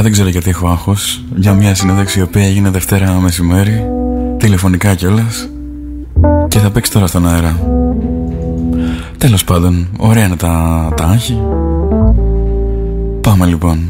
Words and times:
Πραγματικά 0.00 0.28
δεν 0.28 0.32
ξέρω 0.32 0.52
γιατί 0.52 0.66
έχω 0.66 0.78
άγχος 0.78 1.24
για 1.34 1.54
μια 1.54 1.74
συνέντευξη 1.74 2.18
η 2.18 2.22
οποία 2.22 2.46
έγινε 2.46 2.70
Δευτέρα 2.70 3.12
μεσημέρι, 3.12 3.84
τηλεφωνικά 4.36 4.94
κιόλας. 4.94 5.48
Και 6.48 6.58
θα 6.58 6.70
παίξει 6.70 6.92
τώρα 6.92 7.06
στον 7.06 7.28
αέρα. 7.28 7.60
Τέλος 9.18 9.44
πάντων, 9.44 9.88
ωραία 9.96 10.24
είναι 10.24 10.36
τα, 10.36 10.88
τα 10.96 11.04
άγχη. 11.04 11.40
Πάμε 13.20 13.46
λοιπόν. 13.46 13.88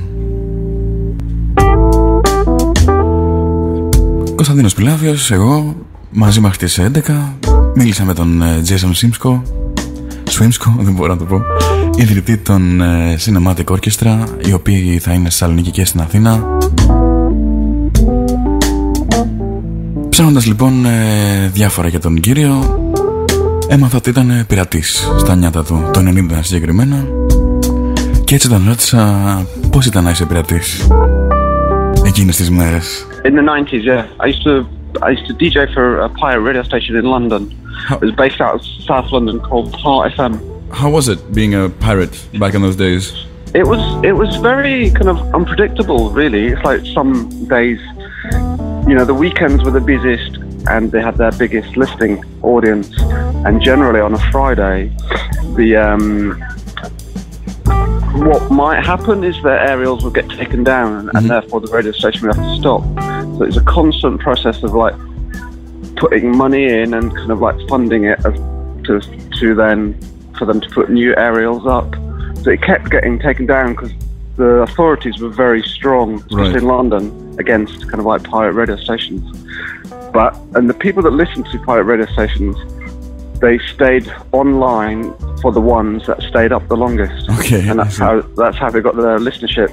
Κωνσταντίνος 4.34 4.74
Πιλάβιος, 4.74 5.30
εγώ, 5.30 5.76
μαζί 6.10 6.40
μέχρι 6.40 6.58
τις 6.58 6.80
11, 6.80 7.34
μίλησα 7.74 8.04
με 8.04 8.14
τον 8.14 8.42
ε, 8.42 8.62
Jason 8.68 8.92
Simsko, 9.00 9.40
Swimsko, 10.30 10.72
δεν 10.78 10.92
μπορώ 10.92 11.12
να 11.12 11.18
το 11.18 11.24
πω, 11.24 11.42
ιδρυτή 12.00 12.36
των 12.36 12.80
ε, 12.80 13.16
Cinematic 13.24 13.64
Orchestra, 13.64 14.26
οι 14.46 14.52
οποίοι 14.52 14.98
θα 14.98 15.12
είναι 15.12 15.30
στη 15.30 15.38
Σαλονίκη 15.38 15.70
και 15.70 15.84
στην 15.84 16.00
Αθήνα. 16.00 16.58
Ψάχνοντας 20.08 20.46
λοιπόν 20.46 20.84
ε, 20.84 21.48
διάφορα 21.52 21.88
για 21.88 22.00
τον 22.00 22.20
κύριο, 22.20 22.80
έμαθα 23.68 23.96
ότι 23.96 24.10
ήταν 24.10 24.44
πειρατής 24.48 25.12
στα 25.18 25.34
νιάτα 25.34 25.64
του, 25.64 25.90
το 25.92 26.00
90 26.00 26.38
συγκεκριμένα, 26.40 27.06
και 28.24 28.34
έτσι 28.34 28.48
τον 28.48 28.64
ρώτησα 28.66 29.24
πώς 29.70 29.86
ήταν 29.86 30.04
να 30.04 30.10
είσαι 30.10 30.24
πειρατής 30.24 30.86
εκείνες 32.06 32.36
τις 32.36 32.50
μέρες; 32.50 33.06
In 33.24 33.34
the 33.34 33.44
90s, 33.44 33.84
yeah. 33.84 34.24
I 34.24 34.26
used 34.32 34.44
to 34.48 34.54
I 35.06 35.10
used 35.16 35.26
to 35.30 35.34
DJ 35.42 35.56
for 35.74 35.86
a 36.06 36.08
pirate 36.20 36.44
radio 36.48 36.64
station 36.70 36.94
in 37.00 37.06
London. 37.16 37.42
It 37.90 38.06
was 38.08 38.14
based 38.24 38.40
out 38.44 38.54
of 38.58 38.62
South 38.88 39.08
London 39.14 39.36
called 39.48 39.68
Heart 39.82 40.12
FM. 40.16 40.49
How 40.72 40.90
was 40.90 41.08
it 41.08 41.32
being 41.32 41.54
a 41.54 41.68
pirate 41.68 42.26
back 42.38 42.54
in 42.54 42.62
those 42.62 42.76
days? 42.76 43.26
It 43.54 43.66
was 43.66 43.80
it 44.04 44.12
was 44.12 44.36
very 44.36 44.90
kind 44.90 45.08
of 45.08 45.18
unpredictable, 45.34 46.10
really. 46.10 46.46
It's 46.48 46.62
like 46.62 46.86
some 46.86 47.28
days, 47.48 47.80
you 48.88 48.94
know, 48.94 49.04
the 49.04 49.14
weekends 49.14 49.64
were 49.64 49.72
the 49.72 49.80
busiest 49.80 50.36
and 50.68 50.92
they 50.92 51.00
had 51.00 51.16
their 51.16 51.32
biggest 51.32 51.76
listening 51.76 52.22
audience, 52.42 52.90
and 53.46 53.60
generally 53.60 54.00
on 54.00 54.14
a 54.14 54.30
Friday, 54.30 54.92
the 55.56 55.76
um, 55.76 56.40
what 58.22 58.50
might 58.50 58.84
happen 58.84 59.24
is 59.24 59.40
their 59.42 59.58
aerials 59.58 60.04
will 60.04 60.10
get 60.10 60.28
taken 60.28 60.62
down 60.62 61.08
and, 61.08 61.10
and 61.14 61.30
therefore 61.30 61.60
the 61.60 61.72
radio 61.72 61.92
station 61.92 62.26
will 62.26 62.34
have 62.34 62.44
to 62.44 62.60
stop. 62.60 62.82
So 63.38 63.44
it's 63.44 63.56
a 63.56 63.64
constant 63.64 64.20
process 64.20 64.62
of 64.62 64.74
like 64.74 64.94
putting 65.96 66.36
money 66.36 66.66
in 66.66 66.94
and 66.94 67.14
kind 67.14 67.30
of 67.30 67.40
like 67.40 67.56
funding 67.68 68.04
it 68.04 68.20
to 68.84 69.00
to 69.38 69.54
then 69.54 69.98
for 70.40 70.46
them 70.46 70.60
to 70.60 70.68
put 70.70 70.90
new 70.90 71.14
aerials 71.16 71.64
up. 71.66 71.94
So 72.42 72.50
it 72.50 72.62
kept 72.62 72.90
getting 72.90 73.18
taken 73.18 73.44
down 73.46 73.74
because 73.74 73.92
the 74.36 74.62
authorities 74.66 75.20
were 75.20 75.28
very 75.28 75.62
strong, 75.62 76.14
especially 76.14 76.54
Right. 76.54 76.62
in 76.62 76.64
London, 76.64 77.36
against 77.38 77.82
kind 77.90 78.00
of 78.00 78.06
like 78.06 78.22
pirate 78.24 78.54
radio 78.54 78.76
stations. 78.76 79.22
But 80.12 80.34
and 80.54 80.68
the 80.68 80.74
people 80.74 81.02
that 81.02 81.12
listened 81.12 81.46
to 81.52 81.58
pirate 81.60 81.84
radio 81.84 82.06
stations, 82.06 82.56
they 83.40 83.58
stayed 83.74 84.10
online 84.32 85.12
for 85.42 85.52
the 85.52 85.60
ones 85.60 86.06
that 86.06 86.22
stayed 86.22 86.52
up 86.52 86.66
the 86.68 86.76
longest. 86.76 87.28
Okay, 87.38 87.68
and 87.68 87.78
that's 87.78 87.98
how 87.98 88.22
that's 88.42 88.56
how 88.56 88.70
they 88.70 88.80
got 88.80 88.96
their 88.96 89.18
listenership, 89.18 89.70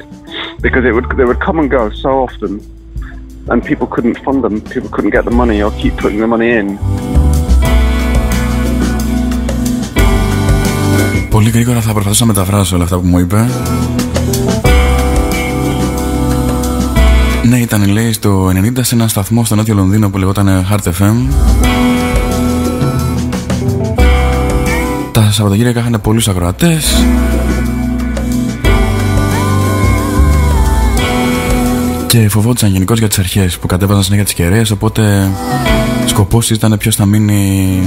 because 0.62 0.84
it 0.86 0.92
would 0.92 1.08
they 1.18 1.24
would 1.26 1.40
come 1.40 1.60
and 1.60 1.70
go 1.72 1.90
so 1.90 2.10
often, 2.26 2.60
and 3.50 3.64
people 3.64 3.88
couldn't 3.88 4.18
fund 4.26 4.44
them. 4.44 4.60
People 4.76 4.90
couldn't 4.90 5.12
get 5.12 5.24
the 5.24 5.32
money 5.44 5.62
or 5.64 5.72
keep 5.84 5.96
putting 5.96 6.20
the 6.20 6.28
money 6.28 6.52
in. 6.52 6.78
Πολύ 11.30 11.50
γρήγορα 11.50 11.82
θα 11.82 11.92
προσπαθήσω 11.92 12.26
να 12.26 12.34
μεταφράσω 12.34 12.76
όλα 12.76 12.84
αυτά 12.84 12.98
που 12.98 13.08
μου 13.08 13.20
είπε. 13.20 13.50
Ναι, 17.44 17.58
ήταν 17.58 17.88
λέει 17.88 18.14
στο 18.14 18.48
90 18.48 18.80
σε 18.82 18.96
ένα 18.96 19.08
σταθμό 19.08 19.46
στο 19.46 19.56
νότιο 19.56 19.76
Λονδίνο 19.76 20.10
που 20.10 20.18
λεγόταν 20.18 20.66
Heart 20.72 20.92
FM. 21.00 21.16
Τα 25.12 25.32
Σαββατοκύριακα 25.32 25.80
είχαν 25.80 26.00
πολλούς 26.02 26.28
ακροατές. 26.28 27.06
Και 32.08 32.30
φοβόντουσαν 32.30 32.72
γενικώ 32.72 32.94
για 32.94 33.08
τις 33.08 33.20
αρχές 33.20 33.58
που 33.58 33.68
κατέβαζαν 33.68 34.04
συνέχεια 34.04 34.26
τις 34.26 34.34
κεραίες, 34.34 34.72
οπότε 34.72 35.32
σκοπός 36.06 36.50
ήταν 36.50 36.78
ποιος 36.78 36.96
θα 36.96 37.06
μείνει 37.06 37.82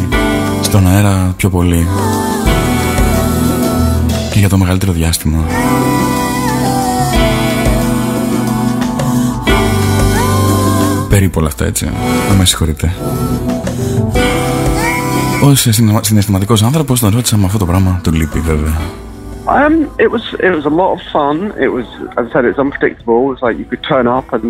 στον 0.60 0.86
αέρα 0.86 1.34
πιο 1.36 1.50
πολύ 1.50 1.86
και 4.31 4.38
για 4.38 4.49
το 4.49 4.56
μεγαλύτερο 4.56 4.93
διάστημα. 4.93 5.44
Περίπου 11.09 11.35
όλα 11.38 11.49
αυτά 11.49 11.65
έτσι. 11.65 11.85
Να 12.29 12.35
με 12.38 12.44
συγχωρείτε. 12.44 12.93
Ω 15.44 15.55
συναισθηματικό 16.00 16.55
άνθρωπο, 16.65 16.99
τον 16.99 17.11
ρώτησα 17.11 17.37
με 17.37 17.44
αυτό 17.44 17.59
το 17.59 17.67
πράγμα 17.67 18.00
του 18.03 18.12
λείπει 18.12 18.41
βέβαια. 18.41 18.81
Um, 19.47 19.91
it 19.99 20.11
was 20.15 20.25
it 20.47 20.53
was 20.59 20.65
a 20.73 20.75
lot 20.82 20.91
of 20.97 21.00
fun. 21.17 21.37
It 21.67 21.71
was, 21.79 21.87
as 22.19 22.25
I 22.29 22.32
said, 22.32 22.44
it's 22.44 22.61
unpredictable. 22.67 23.32
It's 23.32 23.43
like 23.47 23.56
you 23.59 23.65
could 23.65 23.82
turn 23.93 24.06
up 24.19 24.27
and 24.37 24.47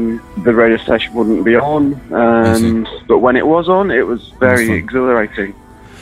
the 0.47 0.53
radio 0.63 0.79
station 0.87 1.11
wouldn't 1.19 1.45
be 1.51 1.57
on, 1.75 1.83
and 2.11 2.87
but 3.11 3.19
when 3.27 3.37
it 3.43 3.47
was 3.55 3.67
on, 3.79 3.85
it 4.01 4.07
was 4.13 4.21
very 4.49 4.67
fun. 4.67 4.77
exhilarating. 4.83 5.51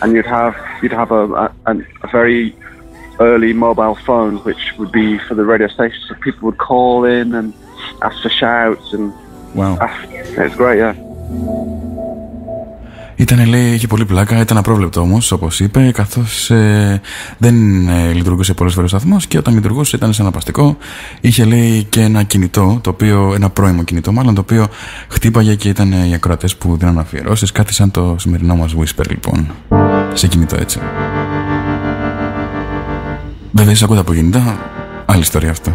And 0.01 0.09
you'd 0.15 0.33
have 0.39 0.55
you'd 0.81 0.99
have 1.03 1.11
a, 1.21 1.23
a 1.71 1.73
a 2.07 2.09
very 2.19 2.41
early 3.21 3.53
mobile 3.53 3.97
phone, 4.07 4.35
which 4.47 4.63
would 4.79 4.93
be 4.93 5.19
for 5.27 5.35
the 5.35 5.45
radio 5.53 5.69
station, 5.69 6.01
so 6.09 6.15
people 6.27 6.43
would 6.49 6.59
call 6.71 7.05
in 7.05 7.35
and 7.39 7.53
ask 8.03 8.17
for 8.23 8.31
shouts, 8.43 8.93
and 8.93 9.13
Wow. 9.55 9.77
ask, 9.81 10.09
it's 10.43 10.57
great, 10.57 10.79
yeah. 10.79 10.95
Ήταν, 13.17 13.47
λέει, 13.49 13.73
είχε 13.73 13.87
πολύ 13.87 14.05
πλάκα, 14.05 14.41
ήταν 14.41 14.57
απρόβλεπτο 14.57 15.01
όμως, 15.01 15.33
όπως 15.33 15.61
είπε, 15.61 15.91
καθώς 15.95 16.51
ε, 16.51 17.01
δεν 17.39 17.89
ε, 17.89 18.13
λειτουργούσε 18.13 18.55
πολλές 18.55 18.75
φορές 18.75 18.93
ο 18.93 18.97
σταθμός 18.97 19.27
και 19.27 19.39
όταν 19.39 19.55
λειτουργούσε 19.55 19.97
ήταν 19.97 20.13
σε 20.13 20.23
ένα 20.23 20.31
παστικό. 20.31 20.77
Είχε, 21.21 21.45
λέει, 21.45 21.85
και 21.85 22.01
ένα 22.01 22.23
κινητό, 22.23 22.79
το 22.83 22.91
οποίο, 22.91 23.33
ένα 23.35 23.51
πρώιμο 23.51 23.83
κινητό, 23.83 24.13
μάλλον 24.13 24.35
το 24.35 24.41
οποίο 24.41 24.67
χτύπαγε 25.09 25.55
και 25.55 25.69
ήταν 25.69 25.93
ε, 25.93 26.07
οι 26.09 26.15
ακροατές 26.15 26.57
που 26.57 26.77
δίναν 26.77 26.99
αφιερώσει. 26.99 27.53
Κάτι 27.53 27.75
σαν 27.75 27.91
το 27.91 28.17
σημερινό 28.19 28.57
μας 28.57 28.75
Whisper, 28.79 29.05
λοιπόν. 29.09 29.51
Σε 30.13 30.27
κινητό 30.27 30.57
έτσι. 30.61 30.79
Βέβαια, 33.59 33.73
εσείς 33.73 33.85
ακούτε 33.85 34.01
από 34.01 34.15
κινητά, 34.15 34.59
άλλη 35.07 35.21
ιστορία 35.21 35.51
αυτό. 35.51 35.73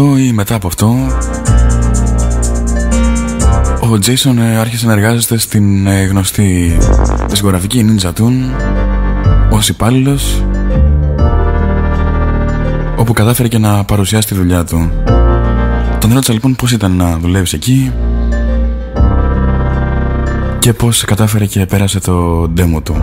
Αυτό 0.00 0.18
ή 0.18 0.32
μετά 0.32 0.54
από 0.54 0.66
αυτό 0.66 0.94
ο 3.90 3.98
Τζέισον 3.98 4.38
ε, 4.38 4.56
άρχισε 4.56 4.86
να 4.86 4.92
εργάζεται 4.92 5.38
στην 5.38 5.86
ε, 5.86 6.04
γνωστή 6.04 6.78
δισκογραφική 7.28 7.84
Ninja 7.88 8.12
Tune 8.12 8.50
ως 9.50 9.68
υπάλληλος, 9.68 10.42
όπου 12.96 13.12
κατάφερε 13.12 13.48
και 13.48 13.58
να 13.58 13.84
παρουσιάσει 13.84 14.28
τη 14.28 14.34
δουλειά 14.34 14.64
του. 14.64 14.90
Τον 15.98 16.12
ρώτησα 16.12 16.32
λοιπόν 16.32 16.56
πώς 16.56 16.72
ήταν 16.72 16.96
να 16.96 17.18
δουλεύεις 17.18 17.52
εκεί 17.52 17.92
και 20.58 20.72
πώς 20.72 21.04
κατάφερε 21.04 21.46
και 21.46 21.66
πέρασε 21.66 22.00
το 22.00 22.42
demo 22.56 22.82
του. 22.82 22.96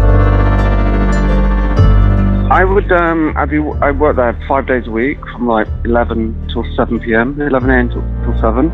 I 2.55 2.63
would 2.63 2.89
um 2.89 3.35
I'd 3.35 3.49
be 3.49 3.57
I 3.57 3.91
work 3.91 4.15
there 4.15 4.33
five 4.47 4.65
days 4.65 4.87
a 4.87 4.89
week 4.89 5.19
from 5.19 5.45
like 5.45 5.67
eleven 5.83 6.33
till 6.47 6.63
seven 6.73 7.01
PM, 7.01 7.41
eleven 7.41 7.69
AM 7.69 7.89
till, 7.89 8.01
till 8.23 8.39
seven. 8.39 8.71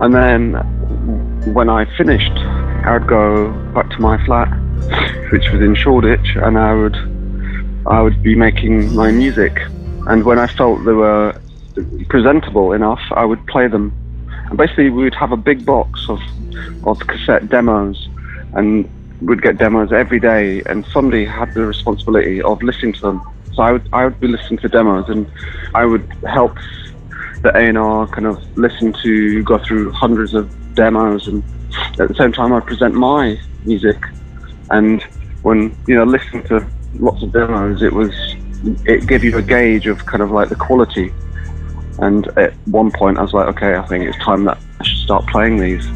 And 0.00 0.14
then 0.14 0.54
when 1.52 1.68
I 1.68 1.84
finished 1.98 2.32
I 2.86 2.94
would 2.94 3.06
go 3.06 3.52
back 3.74 3.90
to 3.90 3.98
my 4.00 4.16
flat, 4.24 4.48
which 5.30 5.46
was 5.52 5.60
in 5.60 5.74
Shoreditch, 5.74 6.36
and 6.36 6.58
I 6.58 6.72
would 6.72 6.96
I 7.86 8.00
would 8.00 8.22
be 8.22 8.34
making 8.34 8.94
my 8.94 9.10
music. 9.10 9.60
And 10.06 10.24
when 10.24 10.38
I 10.38 10.46
felt 10.46 10.82
they 10.86 10.92
were 10.92 11.38
presentable 12.08 12.72
enough, 12.72 13.02
I 13.10 13.26
would 13.26 13.46
play 13.46 13.68
them. 13.68 13.92
And 14.48 14.56
basically 14.56 14.88
we 14.88 15.04
would 15.04 15.16
have 15.16 15.32
a 15.32 15.36
big 15.50 15.66
box 15.66 16.08
of 16.08 16.20
of 16.86 16.98
cassette 17.00 17.50
demos 17.50 18.08
and 18.54 18.88
would 19.26 19.42
get 19.42 19.58
demos 19.58 19.92
every 19.92 20.20
day, 20.20 20.62
and 20.66 20.84
somebody 20.86 21.24
had 21.24 21.54
the 21.54 21.64
responsibility 21.66 22.42
of 22.42 22.62
listening 22.62 22.92
to 22.94 23.00
them. 23.00 23.22
So 23.54 23.62
I 23.62 23.72
would 23.72 23.88
I 23.92 24.04
would 24.04 24.20
be 24.20 24.28
listening 24.28 24.58
to 24.60 24.68
demos, 24.68 25.08
and 25.08 25.30
I 25.74 25.84
would 25.84 26.06
help 26.26 26.56
the 27.42 27.56
A 27.56 27.60
and 27.60 27.78
R 27.78 28.06
kind 28.06 28.26
of 28.26 28.38
listen 28.56 28.92
to 29.02 29.42
go 29.42 29.58
through 29.58 29.92
hundreds 29.92 30.34
of 30.34 30.50
demos, 30.74 31.26
and 31.28 31.42
at 31.98 32.08
the 32.08 32.14
same 32.14 32.32
time 32.32 32.52
I 32.52 32.60
present 32.60 32.94
my 32.94 33.38
music. 33.64 33.98
And 34.70 35.02
when 35.42 35.76
you 35.86 35.96
know 35.96 36.04
listening 36.04 36.44
to 36.44 36.66
lots 36.94 37.22
of 37.22 37.32
demos, 37.32 37.82
it 37.82 37.92
was 37.92 38.12
it 38.84 39.06
gave 39.06 39.24
you 39.24 39.36
a 39.36 39.42
gauge 39.42 39.86
of 39.86 40.04
kind 40.06 40.22
of 40.22 40.30
like 40.30 40.48
the 40.48 40.56
quality. 40.56 41.12
And 41.98 42.26
at 42.38 42.54
one 42.66 42.90
point, 42.90 43.18
I 43.18 43.22
was 43.22 43.32
like, 43.32 43.48
okay, 43.48 43.74
I 43.74 43.86
think 43.86 44.04
it's 44.04 44.18
time 44.18 44.44
that 44.44 44.58
I 44.80 44.84
should 44.84 44.98
start 44.98 45.26
playing 45.26 45.58
these. 45.58 45.86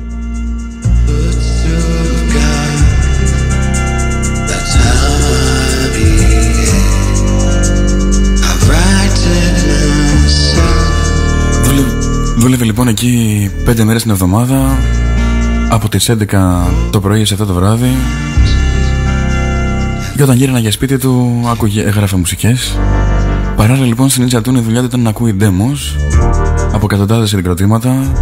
Δούλευε 12.46 12.64
λοιπόν 12.64 12.88
εκεί 12.88 13.50
πέντε 13.64 13.84
μέρες 13.84 14.02
την 14.02 14.10
εβδομάδα 14.10 14.78
από 15.68 15.88
τις 15.88 16.10
11 16.10 16.14
το 16.90 17.00
πρωί 17.00 17.24
σε 17.24 17.34
αυτό 17.34 17.46
το 17.46 17.54
βράδυ. 17.54 17.90
Και 20.16 20.22
όταν 20.22 20.36
γύρινα 20.36 20.58
για 20.58 20.72
σπίτι 20.72 20.98
του 20.98 21.42
άκουγε, 21.46 21.82
έγραφε 21.82 22.16
μουσικές. 22.16 22.78
Παράλληλα 23.56 23.86
λοιπόν 23.86 24.08
στην 24.08 24.22
Ιντσα 24.22 24.40
του 24.40 24.56
η 24.56 24.60
δουλειά 24.60 24.80
του 24.80 24.86
ήταν 24.86 25.00
να 25.00 25.08
ακούει 25.08 25.36
demos 25.40 25.98
από 26.72 26.86
εκατοντάδες 26.90 27.28
συγκροτήματα 27.28 28.12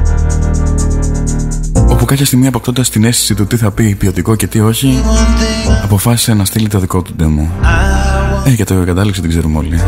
όπου 1.88 2.04
κάποια 2.04 2.24
στιγμή 2.26 2.46
αποκτώντας 2.46 2.90
την 2.90 3.04
αίσθηση 3.04 3.34
του 3.34 3.46
τι 3.46 3.56
θα 3.56 3.70
πει 3.70 3.94
ποιοτικό 3.94 4.34
και 4.34 4.46
τι 4.46 4.60
όχι 4.60 5.02
αποφάσισε 5.82 6.34
να 6.34 6.44
στείλει 6.44 6.68
το 6.68 6.78
δικό 6.78 7.02
του 7.02 7.14
demo. 7.20 7.66
Ε, 8.46 8.50
και 8.50 8.64
το 8.64 8.84
κατάληξη 8.84 9.20
την 9.20 9.30
ξέρουμε 9.30 9.58
όλοι 9.58 9.80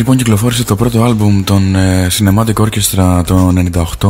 λοιπόν 0.00 0.16
κυκλοφόρησε 0.16 0.64
το 0.64 0.76
πρώτο 0.76 1.02
άλμπουμ 1.04 1.44
των 1.44 1.74
ε, 1.74 2.06
Cinematic 2.10 2.54
Orchestra 2.54 3.22
το 3.26 3.52
98 4.00 4.08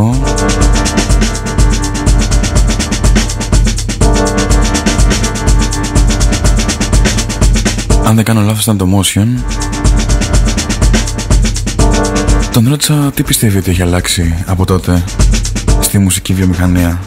Αν 8.06 8.14
δεν 8.14 8.24
κάνω 8.24 8.40
λάθος 8.40 8.62
ήταν 8.62 8.76
το 8.76 8.86
Motion. 8.98 9.26
Τον 12.52 12.68
ρώτησα 12.68 13.10
τι 13.14 13.22
πιστεύει 13.22 13.58
ότι 13.58 13.70
έχει 13.70 13.82
αλλάξει 13.82 14.44
από 14.46 14.66
τότε 14.66 15.04
στη 15.80 15.98
μουσική 15.98 16.32
βιομηχανία; 16.32 17.00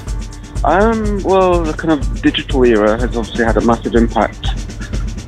Um, 0.64 1.22
well, 1.32 1.54
the 1.70 1.76
kind 1.82 1.92
of 1.96 2.00
digital 2.28 2.60
era 2.76 2.92
has 3.02 3.12
obviously 3.20 3.44
had 3.50 3.58
a 3.62 3.66
massive 3.72 3.96
impact, 4.04 4.44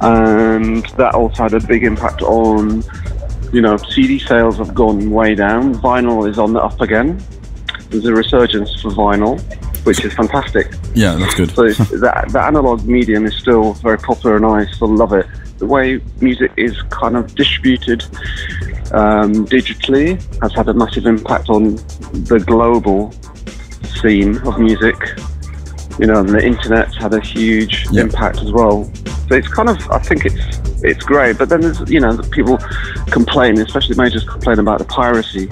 and 0.02 0.84
that 1.00 1.12
also 1.20 1.40
had 1.46 1.54
a 1.62 1.64
big 1.74 1.82
impact 1.92 2.22
on 2.22 2.84
you 3.56 3.62
know, 3.62 3.78
CD 3.78 4.20
sales 4.20 4.58
have 4.58 4.76
gone 4.76 5.10
way 5.12 5.34
down. 5.34 5.76
Vinyl 5.76 6.30
is 6.30 6.38
on 6.38 6.52
the 6.52 6.62
up 6.62 6.82
again. 6.82 7.24
There's 7.90 8.04
a 8.04 8.14
resurgence 8.14 8.82
for 8.82 8.90
vinyl, 8.90 9.40
which 9.86 10.04
is 10.04 10.14
fantastic. 10.14 10.74
Yeah, 10.94 11.16
that's 11.16 11.36
good. 11.36 11.52
so 11.52 11.64
the, 11.72 12.30
the 12.34 12.42
analog 12.44 12.86
medium 12.86 13.26
is 13.26 13.34
still 13.38 13.72
very 13.76 13.98
popular, 13.98 14.36
and 14.36 14.46
I 14.46 14.66
still 14.66 14.94
love 14.94 15.14
it. 15.14 15.26
The 15.60 15.68
way 15.68 16.02
music 16.20 16.52
is 16.58 16.82
kind 16.90 17.16
of 17.16 17.34
distributed 17.34 18.04
um, 18.92 19.46
digitally 19.48 20.22
has 20.42 20.54
had 20.54 20.68
a 20.68 20.74
massive 20.74 21.06
impact 21.06 21.48
on 21.48 21.78
the 22.28 22.44
global 22.46 23.14
scene 24.02 24.36
of 24.40 24.60
music. 24.60 24.98
You 25.98 26.08
know, 26.08 26.20
and 26.20 26.28
the 26.28 26.46
internet's 26.46 26.98
had 26.98 27.14
a 27.14 27.22
huge 27.22 27.86
yep. 27.90 28.08
impact 28.08 28.40
as 28.40 28.52
well. 28.52 28.84
So 29.30 29.36
it's 29.36 29.48
kind 29.48 29.70
of, 29.70 29.78
I 29.92 30.00
think 30.00 30.26
it's 30.26 30.65
it's 30.88 31.04
great. 31.04 31.38
But 31.38 31.50
then 31.50 31.62
there's, 31.62 31.82
you 31.90 32.00
know, 32.00 32.18
people 32.32 32.58
complain, 33.12 33.60
especially 33.60 33.96
majors 33.96 34.24
complain 34.24 34.60
about 34.60 34.80
the 34.80 34.86
piracy. 34.86 35.50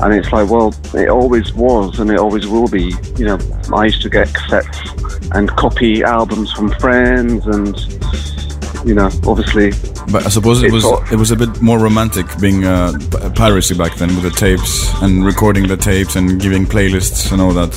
And 0.00 0.12
it's 0.12 0.32
like, 0.32 0.50
well, 0.50 0.74
it 0.94 1.08
always 1.08 1.52
was 1.54 2.00
and 2.00 2.10
it 2.10 2.18
always 2.18 2.46
will 2.46 2.68
be. 2.68 2.94
You 3.16 3.26
know, 3.26 3.38
I 3.72 3.84
used 3.84 4.02
to 4.02 4.10
get 4.10 4.28
cassettes 4.28 5.34
and 5.34 5.48
copy 5.50 6.02
albums 6.02 6.52
from 6.52 6.70
friends 6.80 7.46
and, 7.46 7.76
you 8.86 8.94
know, 8.94 9.10
obviously. 9.26 9.70
But 10.10 10.26
I 10.26 10.28
suppose 10.28 10.62
it 10.62 10.72
was 10.72 10.84
it 11.10 11.16
was 11.16 11.30
a 11.30 11.36
bit 11.36 11.62
more 11.62 11.78
romantic 11.78 12.26
being 12.40 12.64
uh, 12.64 12.92
piracy 13.34 13.74
back 13.74 13.96
then 13.96 14.08
with 14.16 14.24
the 14.24 14.30
tapes 14.30 14.92
and 15.02 15.24
recording 15.24 15.66
the 15.66 15.76
tapes 15.76 16.16
and 16.16 16.40
giving 16.40 16.66
playlists 16.66 17.32
and 17.32 17.40
all 17.40 17.52
that. 17.54 17.72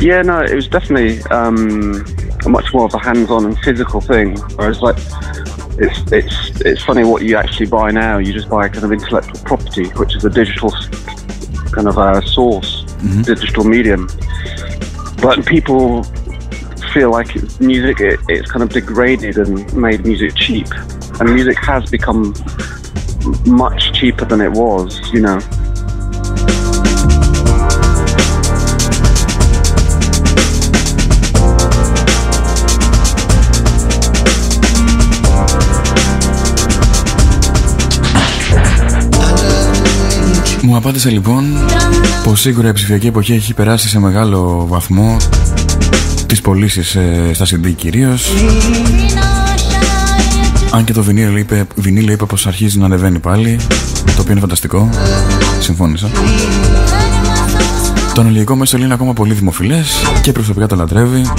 Yeah, 0.00 0.22
no, 0.22 0.40
it 0.40 0.54
was 0.54 0.68
definitely 0.68 1.22
um, 1.30 2.04
much 2.46 2.74
more 2.74 2.84
of 2.86 2.94
a 2.94 2.98
hands-on 2.98 3.44
and 3.44 3.58
physical 3.60 4.00
thing. 4.00 4.36
Whereas, 4.56 4.82
like, 4.82 4.96
it's 5.78 6.12
it's 6.12 6.60
it's 6.60 6.84
funny 6.84 7.04
what 7.04 7.22
you 7.22 7.36
actually 7.36 7.66
buy 7.66 7.90
now. 7.90 8.18
You 8.18 8.32
just 8.32 8.48
buy 8.48 8.66
a 8.66 8.68
kind 8.68 8.84
of 8.84 8.92
intellectual 8.92 9.40
property, 9.44 9.88
which 9.90 10.14
is 10.16 10.24
a 10.24 10.30
digital 10.30 10.70
kind 11.72 11.88
of 11.88 11.96
a 11.98 12.26
source, 12.26 12.84
mm-hmm. 12.84 13.22
digital 13.22 13.64
medium. 13.64 14.08
But 15.22 15.46
people 15.46 16.02
feel 16.92 17.10
like 17.10 17.34
it's 17.36 17.60
music 17.60 18.00
it, 18.00 18.20
it's 18.28 18.50
kind 18.50 18.62
of 18.62 18.68
degraded 18.68 19.38
and 19.38 19.74
made 19.74 20.04
music 20.04 20.34
cheap, 20.34 20.68
and 21.20 21.32
music 21.34 21.56
has 21.58 21.90
become 21.90 22.34
much 23.46 23.92
cheaper 23.92 24.24
than 24.24 24.40
it 24.40 24.50
was. 24.50 25.00
You 25.12 25.20
know. 25.20 25.40
Απάντησα 40.70 41.10
λοιπόν 41.10 41.44
πως 42.24 42.40
σίγουρα 42.40 42.68
η 42.68 42.72
ψηφιακή 42.72 43.06
εποχή 43.06 43.32
έχει 43.32 43.54
περάσει 43.54 43.88
σε 43.88 43.98
μεγάλο 43.98 44.66
βαθμό 44.68 45.16
τις 46.26 46.40
πωλήσεις 46.40 46.94
ε, 46.94 47.30
στα 47.34 47.44
CD 47.44 47.72
κυρίως. 47.76 48.32
Αν 50.70 50.84
και 50.84 50.92
το 50.92 51.02
βινίλ 51.02 51.36
είπε, 51.36 51.66
βινίλ 51.74 52.08
είπε 52.08 52.24
πως 52.24 52.46
αρχίζει 52.46 52.78
να 52.78 52.84
ανεβαίνει 52.84 53.18
πάλι 53.18 53.58
το 54.04 54.20
οποίο 54.20 54.32
είναι 54.32 54.40
φανταστικό. 54.40 54.90
Συμφώνησα. 55.60 56.10
Το 58.14 58.20
αναλογικό 58.20 58.56
μέσο 58.56 58.76
είναι 58.76 58.94
ακόμα 58.94 59.12
πολύ 59.12 59.32
δημοφιλές 59.32 60.02
και 60.22 60.32
προσωπικά 60.32 60.66
το 60.66 60.76
λατρεύει. 60.76 61.30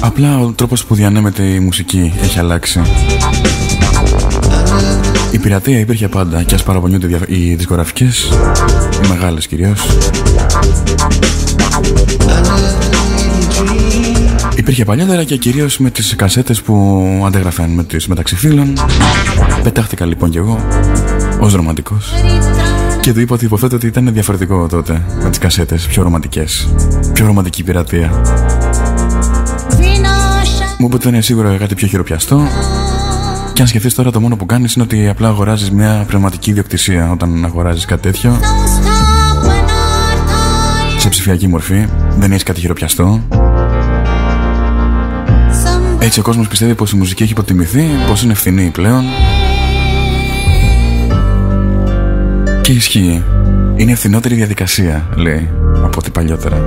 Απλά 0.00 0.38
ο 0.38 0.52
τρόπος 0.52 0.84
που 0.84 0.94
διανέμεται 0.94 1.42
η 1.42 1.60
μουσική 1.60 2.12
έχει 2.22 2.38
αλλάξει 2.38 2.80
η 5.30 5.38
πειρατεία 5.38 5.78
υπήρχε 5.78 6.08
πάντα 6.08 6.42
και 6.42 6.54
ας 6.54 6.62
παραπονιούνται 6.62 7.18
οι 7.26 7.54
δισκογραφικές, 7.54 8.28
οι 9.04 9.08
μεγάλες 9.08 9.46
κυρίως. 9.46 9.86
Υπήρχε 14.56 14.84
παλιότερα 14.84 15.24
και 15.24 15.36
κυρίως 15.36 15.78
με 15.78 15.90
τις 15.90 16.16
κασέτες 16.16 16.62
που 16.62 17.04
αντέγραφαν 17.26 17.70
με 17.70 17.84
τις 17.84 18.06
μεταξύ 18.06 18.36
φίλων. 18.36 18.72
Πετάχτηκα 19.62 20.06
λοιπόν 20.06 20.30
κι 20.30 20.38
εγώ 20.38 20.60
ως 21.40 21.54
ρομαντικός. 21.54 22.12
Και 23.00 23.12
του 23.12 23.20
είπα 23.20 23.34
ότι 23.34 23.44
υποθέτω 23.44 23.76
ότι 23.76 23.86
ήταν 23.86 24.12
διαφορετικό 24.12 24.66
τότε 24.66 25.02
με 25.22 25.28
τις 25.28 25.38
κασέτες, 25.38 25.86
πιο 25.86 26.02
ρομαντικές. 26.02 26.68
Πιο 27.12 27.26
ρομαντική 27.26 27.62
πειρατεία. 27.62 28.22
Μου 30.78 30.86
είπε 30.86 30.94
ότι 30.94 31.08
ήταν 31.08 31.22
σίγουρα 31.22 31.56
κάτι 31.56 31.74
πιο 31.74 31.86
χειροπιαστό 31.88 32.42
και 33.60 33.66
αν 33.66 33.72
σκεφτείς 33.72 33.94
τώρα 33.94 34.10
το 34.10 34.20
μόνο 34.20 34.36
που 34.36 34.46
κάνεις 34.46 34.74
είναι 34.74 34.84
ότι 34.84 35.08
απλά 35.08 35.28
αγοράζεις 35.28 35.70
μια 35.70 36.04
πνευματική 36.06 36.50
ιδιοκτησία 36.50 37.10
όταν 37.10 37.44
αγοράζεις 37.44 37.84
κάτι 37.84 38.02
τέτοιο. 38.02 38.38
Σε 40.98 41.08
ψηφιακή 41.08 41.48
μορφή, 41.48 41.86
δεν 42.18 42.30
έχεις 42.30 42.42
κάτι 42.42 42.60
χειροπιαστό. 42.60 43.22
Έτσι 45.98 46.20
ο 46.20 46.22
κόσμος 46.22 46.48
πιστεύει 46.48 46.74
πως 46.74 46.92
η 46.92 46.96
μουσική 46.96 47.22
έχει 47.22 47.32
υποτιμηθεί, 47.32 47.84
πως 48.08 48.22
είναι 48.22 48.34
φθηνή 48.34 48.70
πλέον. 48.70 49.04
Και 52.60 52.72
ισχύει. 52.72 53.22
Είναι 53.76 53.92
ευθυνότερη 53.92 54.34
διαδικασία, 54.34 55.08
λέει, 55.16 55.50
από 55.84 55.98
ό,τι 55.98 56.10
παλιότερα. 56.10 56.62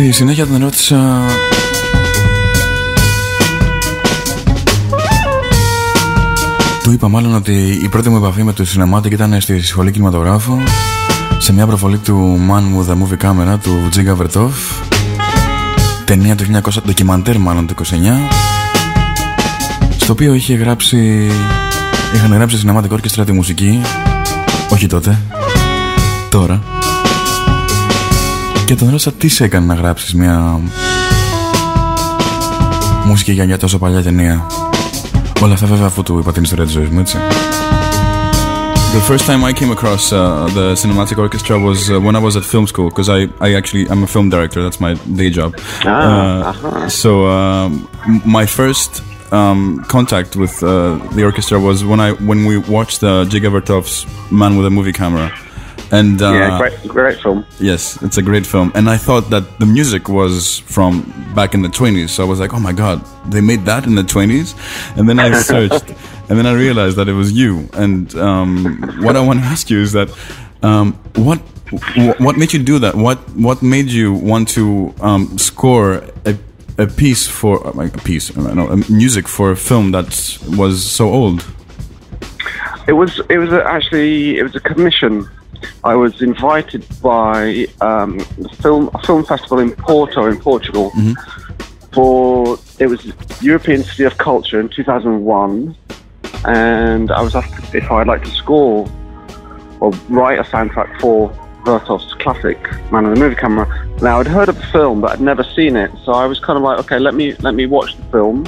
Στη 0.00 0.12
συνέχεια 0.12 0.46
τον 0.46 0.60
ρώτησα 0.60 1.20
Του 6.82 6.92
είπα 6.92 7.08
μάλλον 7.08 7.34
ότι 7.34 7.80
η 7.82 7.88
πρώτη 7.88 8.08
μου 8.08 8.16
επαφή 8.16 8.42
με 8.42 8.52
το 8.52 8.64
Cinematic 8.74 9.10
ήταν 9.10 9.40
στη 9.40 9.62
σχολή 9.62 9.90
κινηματογράφου 9.90 10.58
σε 11.38 11.52
μια 11.52 11.66
προβολή 11.66 11.98
του 11.98 12.38
Man 12.50 12.78
with 12.78 12.90
a 12.90 12.94
Movie 12.94 13.26
Camera 13.26 13.58
του 13.62 13.88
Τζίγκα 13.90 14.14
Βερτόφ 14.14 14.54
ταινία 16.04 16.36
του 16.36 16.44
1900, 16.44 16.82
ντοκιμαντέρ 16.86 17.38
μάλλον 17.38 17.66
του 17.66 17.74
29 17.78 17.82
στο 19.98 20.12
οποίο 20.12 20.34
είχε 20.34 20.54
γράψει 20.54 21.30
είχαν 22.14 22.32
γράψει 22.32 22.60
Cinematic 22.66 22.90
Orchestra 22.90 23.26
τη 23.26 23.32
μουσική. 23.32 23.80
Όχι 24.68 24.86
τότε. 24.86 25.18
Τώρα 26.28 26.79
και 28.70 28.76
τον 28.76 28.88
ρώτησα 28.88 29.12
τι 29.12 29.28
σε 29.28 29.44
έκανε 29.44 29.66
να 29.66 29.74
γράψεις 29.74 30.14
μια 30.14 30.60
μουσική 33.04 33.32
για 33.32 33.44
μια 33.44 33.58
τόσο 33.58 33.78
παλιά 33.78 34.02
ταινία. 34.02 34.46
Όλα 35.42 35.52
αυτά 35.52 35.66
βέβαια 35.66 35.86
αφού 35.86 36.02
του 36.02 36.18
είπα 36.18 36.32
την 36.32 36.42
ιστορία 36.42 36.64
της 36.64 36.72
ζωής 36.72 36.88
μου, 36.88 36.98
έτσι. 37.00 37.16
The 38.94 39.12
first 39.12 39.24
time 39.26 39.42
I 39.44 39.52
came 39.60 39.72
across 39.78 40.12
uh, 40.12 40.46
the 40.58 40.66
cinematic 40.82 41.16
orchestra 41.26 41.54
was 41.68 41.78
uh, 41.90 42.00
when 42.06 42.14
I 42.16 42.22
was 42.28 42.34
at 42.40 42.44
film 42.54 42.66
school 42.72 42.88
because 42.92 43.08
I, 43.18 43.20
I 43.46 43.54
actually 43.60 43.84
I'm 43.92 44.02
a 44.08 44.10
film 44.14 44.26
director. 44.34 44.58
That's 44.66 44.80
my 44.86 44.92
day 45.20 45.30
job. 45.38 45.50
Ah, 45.56 45.90
Uh, 45.90 46.50
uh-huh. 46.50 46.88
So 47.02 47.10
um, 47.36 47.70
m- 48.14 48.22
my 48.38 48.46
first 48.58 48.90
um, 49.38 49.60
contact 49.96 50.30
with 50.42 50.54
uh, 50.62 50.70
the 51.16 51.22
orchestra 51.30 51.56
was 51.68 51.76
when 51.90 52.00
I 52.06 52.10
when 52.30 52.40
we 52.48 52.54
watched 52.76 53.00
uh, 53.02 53.10
Jiga 53.32 53.50
Vertov's 53.56 53.94
Man 54.40 54.52
with 54.58 54.66
a 54.70 54.72
Movie 54.78 54.94
Camera, 55.00 55.26
and 55.92 56.22
uh, 56.22 56.32
yeah, 56.32 56.58
great, 56.58 56.88
great 56.88 57.20
film. 57.20 57.44
Yes, 57.58 58.00
it's 58.02 58.16
a 58.16 58.22
great 58.22 58.46
film. 58.46 58.70
And 58.74 58.88
I 58.88 58.96
thought 58.96 59.30
that 59.30 59.58
the 59.58 59.66
music 59.66 60.08
was 60.08 60.58
from 60.58 61.02
back 61.34 61.54
in 61.54 61.62
the 61.62 61.68
20s. 61.68 62.10
So 62.10 62.24
I 62.24 62.26
was 62.26 62.38
like, 62.38 62.54
oh 62.54 62.60
my 62.60 62.72
God, 62.72 63.04
they 63.30 63.40
made 63.40 63.64
that 63.64 63.86
in 63.86 63.94
the 63.96 64.02
20s? 64.02 64.54
And 64.96 65.08
then 65.08 65.18
I 65.18 65.32
searched 65.52 65.94
and 66.30 66.38
then 66.38 66.46
I 66.46 66.52
realized 66.52 66.96
that 66.96 67.08
it 67.08 67.12
was 67.12 67.32
you. 67.32 67.68
And 67.72 68.14
um, 68.14 68.80
what 69.00 69.16
I 69.16 69.20
want 69.20 69.40
to 69.40 69.44
ask 69.46 69.68
you 69.68 69.80
is 69.80 69.92
that 69.92 70.08
um, 70.62 70.92
what 71.16 71.38
what 72.18 72.36
made 72.36 72.52
you 72.52 72.62
do 72.62 72.78
that? 72.78 72.94
What 72.94 73.18
what 73.30 73.62
made 73.62 73.90
you 73.90 74.14
want 74.14 74.48
to 74.50 74.94
um, 75.00 75.38
score 75.38 76.04
a, 76.24 76.38
a 76.78 76.86
piece 76.86 77.26
for 77.26 77.66
uh, 77.66 77.86
a 77.86 77.88
piece, 77.90 78.34
no, 78.36 78.76
music 78.88 79.26
for 79.26 79.50
a 79.50 79.56
film 79.56 79.90
that 79.90 80.06
was 80.56 80.84
so 80.84 81.08
old? 81.08 81.44
It 82.86 82.92
was 82.92 83.20
it 83.28 83.38
was 83.38 83.52
actually 83.52 84.38
it 84.38 84.44
was 84.44 84.54
a 84.54 84.60
commission. 84.60 85.28
I 85.84 85.94
was 85.94 86.22
invited 86.22 86.84
by 87.02 87.66
um, 87.80 88.20
film 88.60 88.90
a 88.94 89.02
film 89.02 89.24
festival 89.24 89.58
in 89.58 89.72
Porto 89.72 90.26
in 90.26 90.38
Portugal 90.38 90.90
mm-hmm. 90.90 91.92
for 91.92 92.58
it 92.78 92.86
was 92.86 93.12
European 93.42 93.82
City 93.82 94.04
of 94.04 94.16
Culture 94.18 94.60
in 94.60 94.68
2001, 94.68 95.76
and 96.44 97.10
I 97.10 97.22
was 97.22 97.34
asked 97.34 97.74
if 97.74 97.90
I'd 97.90 98.06
like 98.06 98.24
to 98.24 98.30
score 98.30 98.90
or 99.80 99.90
write 100.08 100.38
a 100.38 100.42
soundtrack 100.42 101.00
for 101.00 101.30
Vertov's 101.64 102.14
classic 102.14 102.58
Man 102.90 103.04
in 103.06 103.14
the 103.14 103.20
Movie 103.20 103.34
Camera. 103.34 103.66
Now 104.00 104.20
I'd 104.20 104.26
heard 104.26 104.48
of 104.48 104.56
the 104.56 104.66
film, 104.66 105.00
but 105.00 105.12
I'd 105.12 105.20
never 105.20 105.44
seen 105.44 105.76
it, 105.76 105.90
so 106.04 106.12
I 106.12 106.26
was 106.26 106.40
kind 106.40 106.56
of 106.56 106.62
like, 106.62 106.78
okay, 106.80 106.98
let 106.98 107.14
me 107.14 107.34
let 107.36 107.54
me 107.54 107.66
watch 107.66 107.96
the 107.96 108.04
film. 108.04 108.46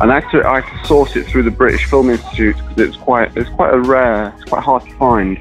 And 0.00 0.10
actually, 0.10 0.44
I 0.44 0.62
sourced 0.84 1.14
it 1.16 1.24
through 1.24 1.42
the 1.42 1.50
British 1.50 1.84
Film 1.84 2.08
Institute 2.08 2.56
because 2.56 2.88
it's 2.88 2.96
quite 2.96 3.36
it's 3.36 3.50
quite 3.50 3.74
a 3.74 3.78
rare, 3.78 4.32
it's 4.34 4.48
quite 4.48 4.62
hard 4.62 4.82
to 4.84 4.92
find. 4.96 5.38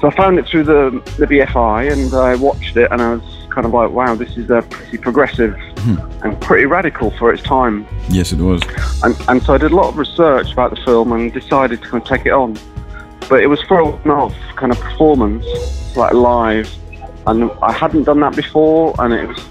So 0.00 0.08
I 0.08 0.16
found 0.16 0.38
it 0.38 0.46
through 0.46 0.64
the 0.64 0.90
the 1.18 1.26
BFI, 1.26 1.92
and 1.92 2.14
I 2.14 2.34
watched 2.36 2.76
it, 2.76 2.90
and 2.90 3.02
I 3.02 3.14
was 3.14 3.46
kind 3.50 3.66
of 3.66 3.74
like, 3.74 3.90
wow, 3.90 4.14
this 4.14 4.36
is 4.36 4.48
a 4.50 4.62
pretty 4.62 4.96
progressive 4.96 5.54
hmm. 5.78 5.96
and 6.22 6.40
pretty 6.40 6.64
radical 6.64 7.10
for 7.18 7.32
its 7.32 7.42
time. 7.42 7.86
Yes, 8.08 8.32
it 8.32 8.38
was. 8.38 8.62
And, 9.02 9.14
and 9.28 9.42
so 9.42 9.54
I 9.54 9.58
did 9.58 9.72
a 9.72 9.76
lot 9.76 9.88
of 9.88 9.98
research 9.98 10.52
about 10.52 10.70
the 10.70 10.80
film 10.84 11.12
and 11.12 11.32
decided 11.32 11.82
to 11.82 11.88
kind 11.88 12.02
of 12.02 12.08
take 12.08 12.26
it 12.26 12.32
on. 12.32 12.56
But 13.28 13.42
it 13.42 13.48
was 13.48 13.60
for 13.62 13.80
an 13.80 14.10
off 14.10 14.34
kind 14.56 14.72
of 14.72 14.80
performance 14.80 15.44
like 15.96 16.12
live, 16.14 16.72
and 17.26 17.50
I 17.62 17.72
hadn't 17.72 18.04
done 18.04 18.20
that 18.20 18.34
before, 18.34 18.94
and 18.98 19.12
it 19.12 19.28
was 19.28 19.46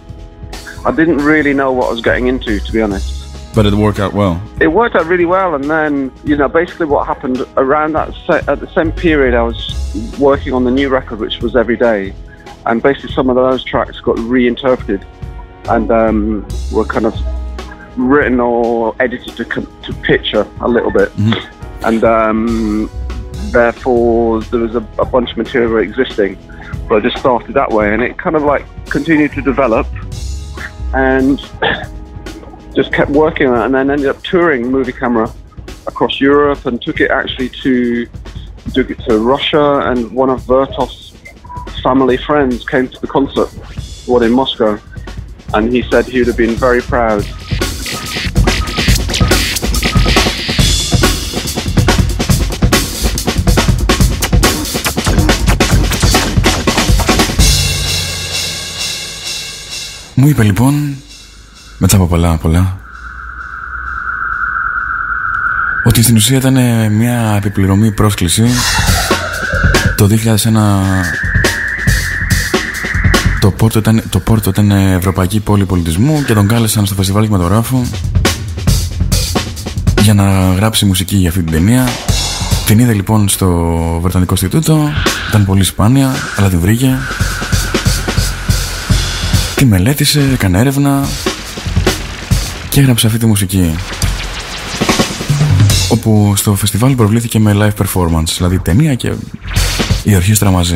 I 0.86 0.92
didn't 0.92 1.18
really 1.18 1.54
know 1.54 1.72
what 1.72 1.88
I 1.88 1.92
was 1.92 2.02
getting 2.02 2.28
into, 2.28 2.60
to 2.60 2.72
be 2.72 2.82
honest. 2.82 3.54
But 3.54 3.66
it 3.66 3.74
worked 3.74 4.00
out 4.00 4.14
well. 4.14 4.42
It 4.62 4.70
worked 4.70 4.96
out 4.96 5.06
really 5.06 5.26
well, 5.26 5.56
and 5.56 5.66
then 5.66 6.12
you 6.24 6.36
know 6.36 6.48
basically 6.48 6.88
what 6.88 7.06
happened 7.06 7.46
around 7.58 7.94
that 7.94 8.14
se- 8.26 8.46
at 8.48 8.60
the 8.60 8.72
same 8.74 8.92
period, 8.92 9.34
I 9.34 9.44
was 9.44 9.79
working 10.20 10.54
on 10.54 10.64
the 10.64 10.72
new 10.72 10.90
record, 10.90 11.20
which 11.20 11.40
was 11.40 11.56
every 11.56 11.78
day, 11.78 12.14
and 12.66 12.82
basically 12.82 13.12
some 13.14 13.30
of 13.30 13.36
those 13.36 13.64
tracks 13.64 14.00
got 14.00 14.18
reinterpreted 14.20 15.06
and 15.70 15.92
um, 15.92 16.48
were 16.72 16.86
kind 16.86 17.06
of 17.06 17.16
written 17.98 18.40
or 18.40 18.96
edited 19.00 19.36
to, 19.36 19.46
to 19.46 19.94
picture 20.04 20.48
a 20.62 20.68
little 20.68 20.92
bit, 20.92 21.10
mm-hmm. 21.10 21.86
and 21.86 22.04
um, 22.04 22.90
therefore 23.52 24.42
there 24.44 24.62
was 24.62 24.76
a, 24.76 24.88
a 25.00 25.06
bunch 25.06 25.32
of 25.32 25.38
material 25.38 25.78
existing. 25.78 26.38
But 26.88 26.98
I 26.98 27.00
just 27.02 27.18
started 27.18 27.54
that 27.54 27.70
way, 27.70 27.94
and 27.94 28.02
it 28.02 28.18
kind 28.18 28.36
of 28.36 28.44
like 28.44 28.66
continued 28.86 29.34
to 29.34 29.42
develop, 29.42 29.88
and 30.94 31.40
just 32.76 32.94
kept 32.94 33.12
working 33.12 33.48
on 33.48 33.62
it, 33.62 33.66
and 33.66 33.76
then 33.76 33.92
ended 33.92 34.08
up 34.08 34.24
touring 34.24 34.72
movie 34.72 34.94
camera 34.94 35.32
across 35.88 36.20
Europe, 36.20 36.66
and 36.66 36.82
took 36.82 37.00
it 37.00 37.12
actually 37.12 37.50
to 37.50 38.08
took 38.73 38.91
it 38.91 38.99
to 39.07 39.19
Russia, 39.19 39.81
and 39.91 40.11
one 40.13 40.31
of 40.31 40.41
Vertov's 40.43 41.13
family 41.83 42.17
friends 42.17 42.67
came 42.69 42.89
to 42.89 43.01
the 43.01 43.07
concert, 43.07 43.49
one 44.07 44.23
in 44.23 44.33
Moscow, 44.33 44.79
and 45.55 45.73
he 45.73 45.83
said 45.91 46.07
he 46.07 46.19
would 46.19 46.29
have 46.29 46.37
been 46.37 46.57
very 46.57 46.81
proud 46.81 47.25
Μου 60.17 60.29
είπε 60.29 60.43
λοιπόν, 60.43 60.97
μετά 61.79 61.97
από 61.97 62.07
πολλά 62.07 62.37
πολλά, 62.37 62.78
ότι 65.84 66.04
στην 66.04 66.16
ουσία 66.16 66.38
ήταν 66.38 66.54
μια 66.92 67.34
επιπληρωμή 67.38 67.92
πρόσκληση 67.92 68.44
το 69.96 70.10
2001 70.12 71.10
το 73.40 73.52
Πόρτο 73.52 73.80
ήταν, 73.80 74.04
το 74.10 74.20
Πόρτο 74.20 74.50
ήταν 74.50 74.72
Ευρωπαϊκή 74.72 75.40
Πόλη 75.40 75.66
Πολιτισμού 75.66 76.24
και 76.24 76.34
τον 76.34 76.48
κάλεσαν 76.48 76.86
στο 76.86 76.96
φεστιβάλ 76.96 77.24
κινηματογράφου 77.24 77.82
για 80.02 80.14
να 80.14 80.54
γράψει 80.56 80.86
μουσική 80.86 81.16
για 81.16 81.30
αυτή 81.30 81.42
την 81.42 81.52
ταινία. 81.52 81.88
Την 82.66 82.80
είδε 82.80 82.94
λοιπόν 82.94 83.30
στο 83.30 83.48
Βρετανικό 84.02 84.32
Ινστιτούτο, 84.32 84.92
ήταν 85.30 85.46
πολύ 85.46 85.64
σπάνια, 85.64 86.16
αλλά 86.38 86.50
την 86.50 86.60
βρήκε 86.60 86.98
Τη 89.56 89.66
μελέτησε, 89.66 90.30
έκανε 90.34 90.60
έρευνα 90.60 91.08
και 92.70 92.80
έγραψε 92.80 93.08
αυτή 93.08 93.20
τη 93.20 93.26
μουσική. 93.26 93.76
Όπου 96.00 96.34
στο 96.36 96.56
φεστιβάλ 96.56 96.96
προβλήθηκε 96.96 97.40
με 97.40 97.56
live 97.56 97.84
performance, 97.84 98.34
δηλαδή 98.38 98.60
ταινία 98.60 98.96
και 98.96 99.14
η 100.04 100.16
ορχήστρα 100.16 100.52
μαζί. 100.52 100.76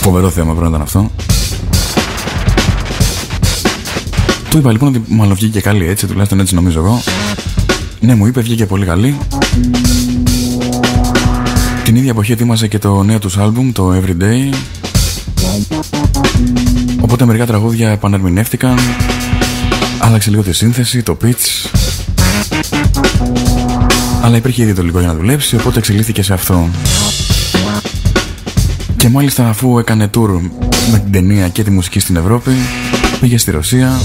Φοβερό 0.00 0.30
θέμα 0.30 0.52
πρέπει 0.52 0.62
να 0.62 0.68
ήταν 0.68 0.82
αυτό. 0.82 1.10
Του 4.50 4.58
είπα 4.58 4.72
λοιπόν 4.72 4.88
ότι 4.88 5.02
μάλλον 5.08 5.34
βγήκε 5.34 5.60
καλή 5.60 5.86
έτσι, 5.86 6.06
τουλάχιστον 6.06 6.40
έτσι 6.40 6.54
νομίζω 6.54 6.78
εγώ. 6.78 7.02
Ναι, 8.00 8.14
μου 8.14 8.26
είπε 8.26 8.40
βγήκε 8.40 8.66
πολύ 8.66 8.84
καλή. 8.84 9.18
Την 11.84 11.96
ίδια 11.96 12.10
εποχή 12.10 12.32
ετοίμαζε 12.32 12.68
και 12.68 12.78
το 12.78 13.02
νέο 13.02 13.18
τους 13.18 13.38
άλμπουμ, 13.38 13.72
το 13.72 13.92
Everyday 13.94 14.54
Οπότε 17.00 17.24
μερικά 17.24 17.46
τραγούδια 17.46 17.90
επανερμηνεύτηκαν 17.90 18.78
Άλλαξε 19.98 20.30
λίγο 20.30 20.42
τη 20.42 20.52
σύνθεση, 20.52 21.02
το 21.02 21.16
pitch 21.22 21.83
Αλλά 24.24 24.36
υπήρχε 24.36 24.62
ήδη 24.62 24.74
το 24.74 24.82
λίγο 24.82 24.98
για 24.98 25.08
να 25.08 25.14
δουλέψει 25.14 25.56
Οπότε 25.56 25.78
εξελίχθηκε 25.78 26.22
σε 26.22 26.32
αυτό 26.32 26.68
Και 28.96 29.08
μάλιστα 29.08 29.48
αφού 29.48 29.78
έκανε 29.78 30.10
tour 30.16 30.28
με 30.90 30.98
την 30.98 31.12
ταινία 31.12 31.48
και 31.48 31.62
τη 31.62 31.70
μουσική 31.70 32.00
στην 32.00 32.16
Ευρώπη 32.16 32.50
Πήγε 33.20 33.38
στη 33.38 33.50
Ρωσία 33.50 34.00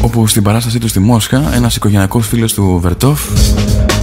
Όπου 0.00 0.26
στην 0.26 0.42
παράστασή 0.42 0.78
του 0.78 0.88
στη 0.88 0.98
Μόσχα 0.98 1.54
Ένας 1.54 1.76
οικογενειακός 1.76 2.26
φίλος 2.28 2.52
του 2.52 2.78
Βερτόφ 2.82 3.20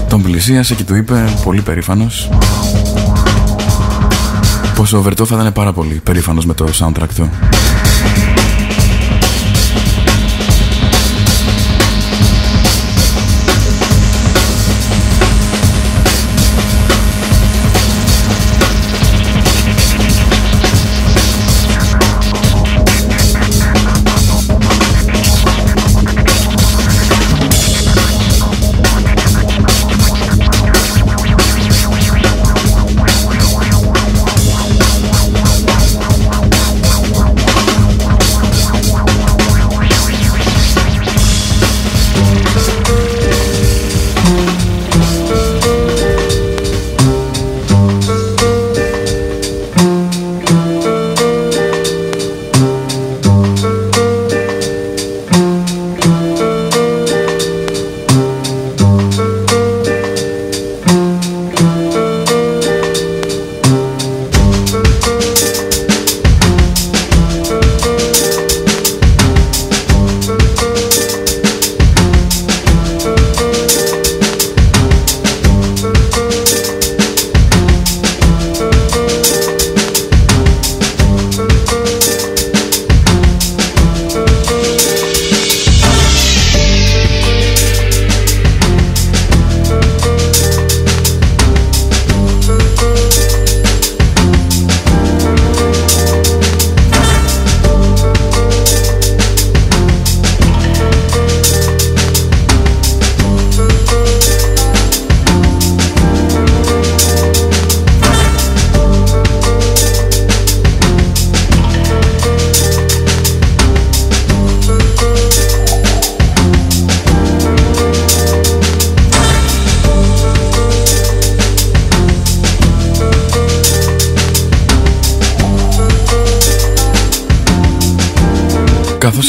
Τον 0.09 0.21
πλησίασε 0.21 0.75
και 0.75 0.83
του 0.83 0.95
είπε 0.95 1.33
πολύ 1.43 1.61
περήφανος 1.61 2.29
πως 4.75 4.93
ο 4.93 5.01
Βερτό 5.01 5.25
θα 5.25 5.35
ήταν 5.35 5.53
πάρα 5.53 5.73
πολύ 5.73 6.01
περήφανος 6.03 6.45
με 6.45 6.53
το 6.53 6.67
soundtrack 6.79 7.07
του. 7.15 7.29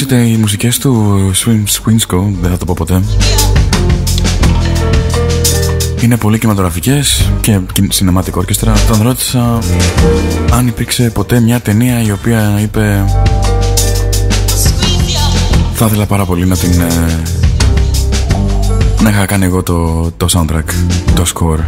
Καθώς 0.02 0.18
είτε 0.18 0.30
οι 0.30 0.36
μουσικές 0.36 0.78
του 0.78 1.30
Swim 1.34 1.64
Swinsco, 1.66 2.22
δεν 2.40 2.50
θα 2.50 2.56
το 2.56 2.64
πω 2.64 2.74
ποτέ. 2.76 3.02
Είναι 6.00 6.16
πολύ 6.16 6.38
κινηματογραφικές 6.38 7.30
και 7.40 7.60
cinematic 7.76 8.32
orchestra 8.34 8.74
Τον 8.88 9.02
ρώτησα 9.02 9.58
αν 10.52 10.66
υπήρξε 10.66 11.10
ποτέ 11.10 11.40
μια 11.40 11.60
ταινία 11.60 12.02
η 12.02 12.10
οποία 12.10 12.60
είπε 12.60 13.04
Θα 15.72 15.86
ήθελα 15.86 16.06
πάρα 16.06 16.24
πολύ 16.24 16.46
να 16.46 16.56
την... 16.56 16.80
Ε, 16.80 17.22
να 19.02 19.10
είχα 19.10 19.26
κάνει 19.26 19.44
εγώ 19.44 19.62
το, 19.62 20.10
το 20.16 20.26
soundtrack, 20.32 20.68
το 21.14 21.24
score 21.34 21.60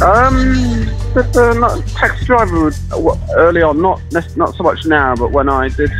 Um, 0.00 0.88
but 1.12 1.36
uh, 1.36 1.54
not, 1.54 1.84
Taxi 1.96 2.24
Driver 2.24 2.72
early 3.36 3.62
on, 3.62 3.80
not 3.80 3.98
not 4.36 4.54
so 4.54 4.62
much 4.62 4.86
now, 4.86 5.16
but 5.16 5.32
when 5.32 5.48
I 5.48 5.64
did 5.78 5.90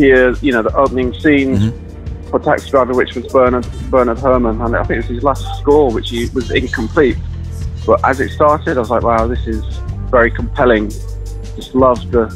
hear, 0.00 0.32
you 0.36 0.52
know, 0.52 0.62
the 0.62 0.74
opening 0.74 1.12
scene 1.14 1.56
mm-hmm. 1.56 2.30
for 2.30 2.38
Taxi 2.40 2.70
Driver, 2.70 2.94
which 2.94 3.14
was 3.14 3.26
Bernard 3.32 3.66
Bernard 3.90 4.18
Herrmann, 4.18 4.60
and 4.60 4.76
I 4.76 4.82
think 4.84 4.90
it 4.90 4.96
was 4.96 5.06
his 5.06 5.22
last 5.22 5.60
score, 5.60 5.90
which 5.92 6.10
he 6.10 6.28
was 6.34 6.50
incomplete. 6.50 7.16
But 7.86 8.04
as 8.04 8.20
it 8.20 8.30
started, 8.30 8.76
I 8.76 8.80
was 8.80 8.90
like, 8.90 9.02
wow, 9.02 9.26
this 9.26 9.46
is 9.46 9.64
very 10.10 10.30
compelling. 10.30 10.90
Just 11.56 11.74
loved 11.74 12.10
the 12.12 12.26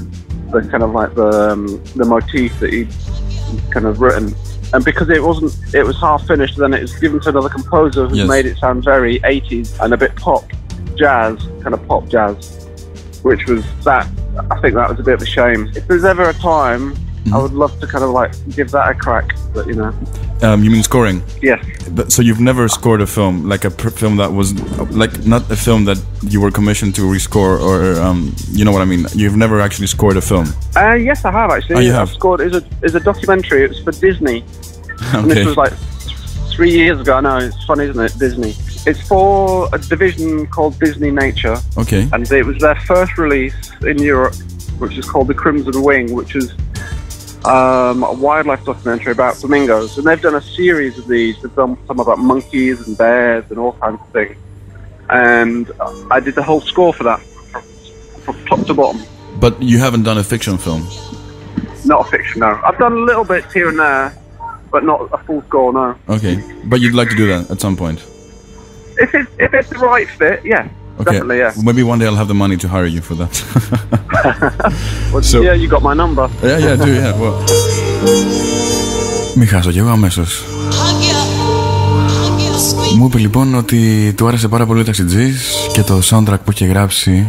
the 0.53 0.61
kind 0.71 0.83
of 0.83 0.93
like 0.93 1.15
the 1.15 1.51
um, 1.53 1.67
the 1.97 2.05
motif 2.05 2.59
that 2.61 2.73
he 2.73 2.89
kind 3.71 3.87
of 3.87 4.01
written 4.01 4.35
and 4.75 4.85
because 4.85 5.09
it 5.09 5.23
wasn't, 5.23 5.55
it 5.73 5.85
was 5.85 5.97
half 6.01 6.27
finished. 6.27 6.57
Then 6.57 6.75
it 6.75 6.83
was 6.83 6.99
given 6.99 7.21
to 7.21 7.29
another 7.29 7.49
composer 7.49 8.09
who 8.09 8.17
yes. 8.17 8.29
made 8.29 8.45
it 8.45 8.59
sound 8.59 8.83
very 8.83 9.21
80s 9.21 9.79
and 9.81 9.95
a 9.95 9.97
bit 9.97 10.17
pop 10.17 10.51
jazz, 10.97 11.39
kind 11.63 11.75
of 11.75 11.87
pop 11.87 12.09
jazz, 12.09 12.69
which 13.23 13.47
was 13.47 13.65
that. 13.85 14.09
I 14.51 14.61
think 14.61 14.75
that 14.75 14.91
was 14.91 14.99
a 14.99 15.03
bit 15.05 15.15
of 15.15 15.23
a 15.23 15.27
shame. 15.27 15.71
If 15.77 15.87
there's 15.87 16.05
ever 16.05 16.29
a 16.29 16.35
time, 16.35 16.97
mm-hmm. 17.25 17.35
I 17.35 17.43
would 17.43 17.53
love 17.53 17.79
to 17.81 17.87
kind 17.87 18.05
of 18.05 18.11
like 18.11 18.33
give 18.51 18.71
that 18.71 18.91
a 18.91 18.95
crack, 18.95 19.35
but 19.53 19.67
you 19.67 19.75
know. 19.75 19.93
Um, 20.43 20.63
you 20.63 20.71
mean 20.71 20.83
scoring? 20.83 21.23
Yes. 21.41 21.65
But, 21.91 22.13
so 22.13 22.21
you've 22.23 22.41
never 22.41 22.69
scored 22.69 23.01
a 23.01 23.07
film 23.07 23.49
like 23.49 23.65
a 23.65 23.71
pr- 23.71 23.91
film 23.91 24.17
that 24.17 24.33
was 24.33 24.53
like 24.91 25.25
not 25.25 25.51
a 25.51 25.57
film 25.57 25.85
that 25.87 26.03
you 26.23 26.41
were 26.41 26.51
commissioned 26.51 26.95
to 26.97 27.03
rescore, 27.03 27.61
or 27.61 28.01
um, 28.01 28.35
you 28.51 28.65
know 28.65 28.73
what 28.73 28.83
I 28.83 28.85
mean? 28.85 29.07
You've 29.15 29.37
never 29.37 29.61
actually 29.61 29.87
scored 29.87 30.17
a 30.17 30.21
film. 30.21 30.49
Uh, 30.77 30.95
yes, 30.95 31.25
I 31.25 31.31
have 31.33 31.51
actually. 31.51 31.77
Oh, 31.77 31.81
you 31.81 31.93
have? 31.93 32.09
I've 32.09 32.15
scored 32.15 32.41
is 32.41 32.55
a 32.55 32.65
is 32.83 32.95
a 32.95 33.01
documentary. 33.01 33.65
It 33.65 33.71
was 33.71 33.81
for 33.83 33.93
Disney. 33.93 34.43
okay. 34.43 35.19
And 35.19 35.31
this 35.31 35.47
was 35.47 35.57
like 35.57 35.73
three 36.55 36.71
years 36.71 37.01
ago. 37.01 37.15
I 37.15 37.21
know 37.21 37.39
it's 37.39 37.65
funny, 37.65 37.85
isn't 37.85 38.03
it? 38.03 38.19
Disney. 38.19 38.55
It's 38.87 39.01
for 39.09 39.69
a 39.73 39.79
division 39.79 40.47
called 40.47 40.79
Disney 40.79 41.11
Nature. 41.11 41.57
Okay. 41.79 42.07
And 42.13 42.31
it 42.31 42.45
was 42.45 42.59
their 42.59 42.77
first 42.83 43.17
release 43.17 43.55
in 43.83 43.99
Europe, 43.99 44.35
which 44.79 44.99
is 44.99 45.09
called 45.09 45.29
The 45.29 45.35
Crimson 45.35 45.83
Wing, 45.83 46.15
which 46.15 46.37
is 46.37 46.53
um, 47.45 48.03
a 48.03 48.13
wildlife 48.13 48.65
documentary 48.65 49.13
about 49.13 49.37
flamingos. 49.37 49.99
And 49.99 50.07
they've 50.07 50.21
done 50.21 50.35
a 50.35 50.41
series 50.41 50.99
of 50.99 51.07
these. 51.07 51.41
They've 51.43 51.55
done 51.55 51.77
some 51.87 52.01
about 52.01 52.19
monkeys 52.19 52.87
and 52.87 52.97
bears 52.97 53.45
and 53.51 53.59
all 53.59 53.73
kinds 53.73 54.01
of 54.01 54.09
things. 54.11 54.37
And 55.11 55.71
I 56.11 56.21
did 56.21 56.35
the 56.35 56.43
whole 56.43 56.61
score 56.61 56.93
for 56.93 57.05
that, 57.05 57.21
from, 57.21 57.63
from 58.23 58.45
top 58.47 58.67
to 58.67 58.75
bottom. 58.75 59.03
But 59.39 59.63
you 59.63 59.79
haven't 59.79 60.05
done 60.05 60.19
a 60.19 60.25
fiction 60.25 60.57
film? 60.57 60.87
Not 61.85 62.07
a 62.07 62.11
fiction, 62.11 62.41
no. 62.41 62.59
I've 62.65 62.79
done 62.79 62.93
a 62.93 63.01
little 63.01 63.25
bits 63.25 63.53
here 63.53 63.69
and 63.69 63.79
there, 63.79 64.17
but 64.71 64.85
not 64.85 65.09
a 65.13 65.19
full 65.19 65.43
score, 65.43 65.73
no. 65.73 65.95
Okay. 66.09 66.43
But 66.65 66.81
you'd 66.81 66.95
like 66.95 67.11
to 67.11 67.17
do 67.17 67.27
that 67.27 67.51
at 67.51 67.61
some 67.61 67.77
point? 67.77 68.01
If, 68.97 69.15
it, 69.15 69.27
if 69.39 69.53
it's 69.53 69.69
the 69.69 69.79
right 69.79 70.09
fit, 70.09 70.45
yeah. 70.45 70.69
Okay. 71.01 71.13
Definitely, 71.13 71.39
yeah. 71.39 71.53
Maybe 71.69 71.83
one 71.83 71.99
day 71.99 72.07
I'll 72.07 72.21
have 72.23 72.29
the 72.29 72.39
money 72.45 72.57
to 72.63 72.69
hire 72.69 72.87
you 72.87 73.03
for 73.09 73.15
that. 73.21 73.35
well, 75.13 75.23
so, 75.23 75.43
yeah, 75.43 75.55
you 75.63 75.69
got 75.69 75.83
my 75.83 75.95
number. 76.03 76.27
Yeah, 76.43 76.59
yeah, 76.59 76.77
do, 76.77 76.91
yeah. 77.03 77.21
Well. 77.21 77.35
Μη 79.37 79.47
χάσω 79.47 79.71
κι 79.71 79.79
εγώ 79.79 79.89
αμέσως. 79.89 80.45
Μου 82.97 83.05
είπε 83.05 83.19
λοιπόν 83.19 83.55
ότι 83.55 84.13
του 84.17 84.27
άρεσε 84.27 84.49
πάρα 84.49 84.67
πολύ 84.67 84.81
ο 84.81 84.85
ταξιτζής 84.85 85.55
και 85.73 85.83
το 85.83 86.01
soundtrack 86.11 86.39
που 86.45 86.51
είχε 86.51 86.67
γράψει 86.67 87.27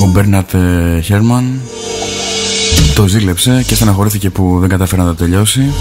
ο 0.00 0.06
Μπέρνατ 0.06 0.50
Χέρμαν 1.02 1.60
το 2.94 3.06
ζήλεψε 3.06 3.62
και 3.66 3.74
στεναχωρήθηκε 3.74 4.30
που 4.30 4.56
δεν 4.60 4.68
κατάφερε 4.68 5.02
να 5.02 5.08
το 5.08 5.14
τελειώσει 5.14 5.72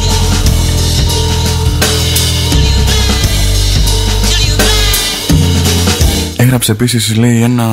Έγραψε 6.45 6.71
επίσης 6.71 7.15
λέει 7.15 7.41
ένα 7.41 7.67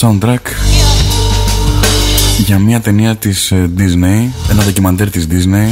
soundtrack 0.00 0.38
για 2.44 2.58
μια 2.58 2.80
ταινία 2.80 3.16
της 3.16 3.50
ε, 3.50 3.70
Disney, 3.78 4.30
ένα 4.50 4.64
ντοκιμαντέρ 4.64 5.10
της 5.10 5.26
Disney. 5.30 5.68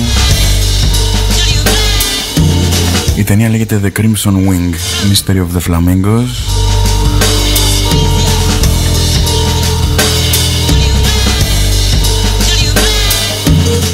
Η 3.17 3.23
ταινία 3.23 3.49
λέγεται 3.49 3.81
The 3.85 4.01
Crimson 4.01 4.33
Wing, 4.33 4.75
Mystery 5.11 5.37
of 5.37 5.57
the 5.57 5.71
Flamingos. 5.71 6.27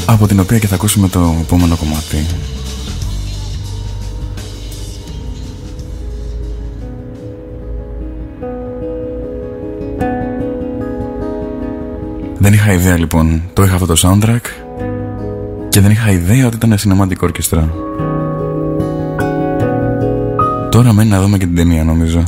Από 0.05 0.27
την 0.27 0.41
οποία 0.41 0.59
και 0.59 0.67
θα 0.67 0.75
ακούσουμε 0.75 1.09
το 1.09 1.37
επόμενο 1.41 1.77
κομμάτι. 1.77 2.27
Δεν 12.49 12.57
είχα 12.57 12.73
ιδέα 12.73 12.99
λοιπόν, 12.99 13.43
το 13.53 13.63
είχα 13.63 13.75
αυτό 13.75 13.87
το 13.87 13.95
soundtrack 14.03 14.41
και 15.69 15.81
δεν 15.81 15.91
είχα 15.91 16.11
ιδέα 16.11 16.47
ότι 16.47 16.57
ήταν 16.57 16.77
cinematic 16.79 17.29
orchestra. 17.29 17.69
Τώρα 20.71 20.93
μένει 20.93 21.11
να 21.11 21.21
δούμε 21.21 21.39
και 21.39 21.45
την 21.45 21.55
ταινία 21.55 21.85
νομίζω. 21.85 22.23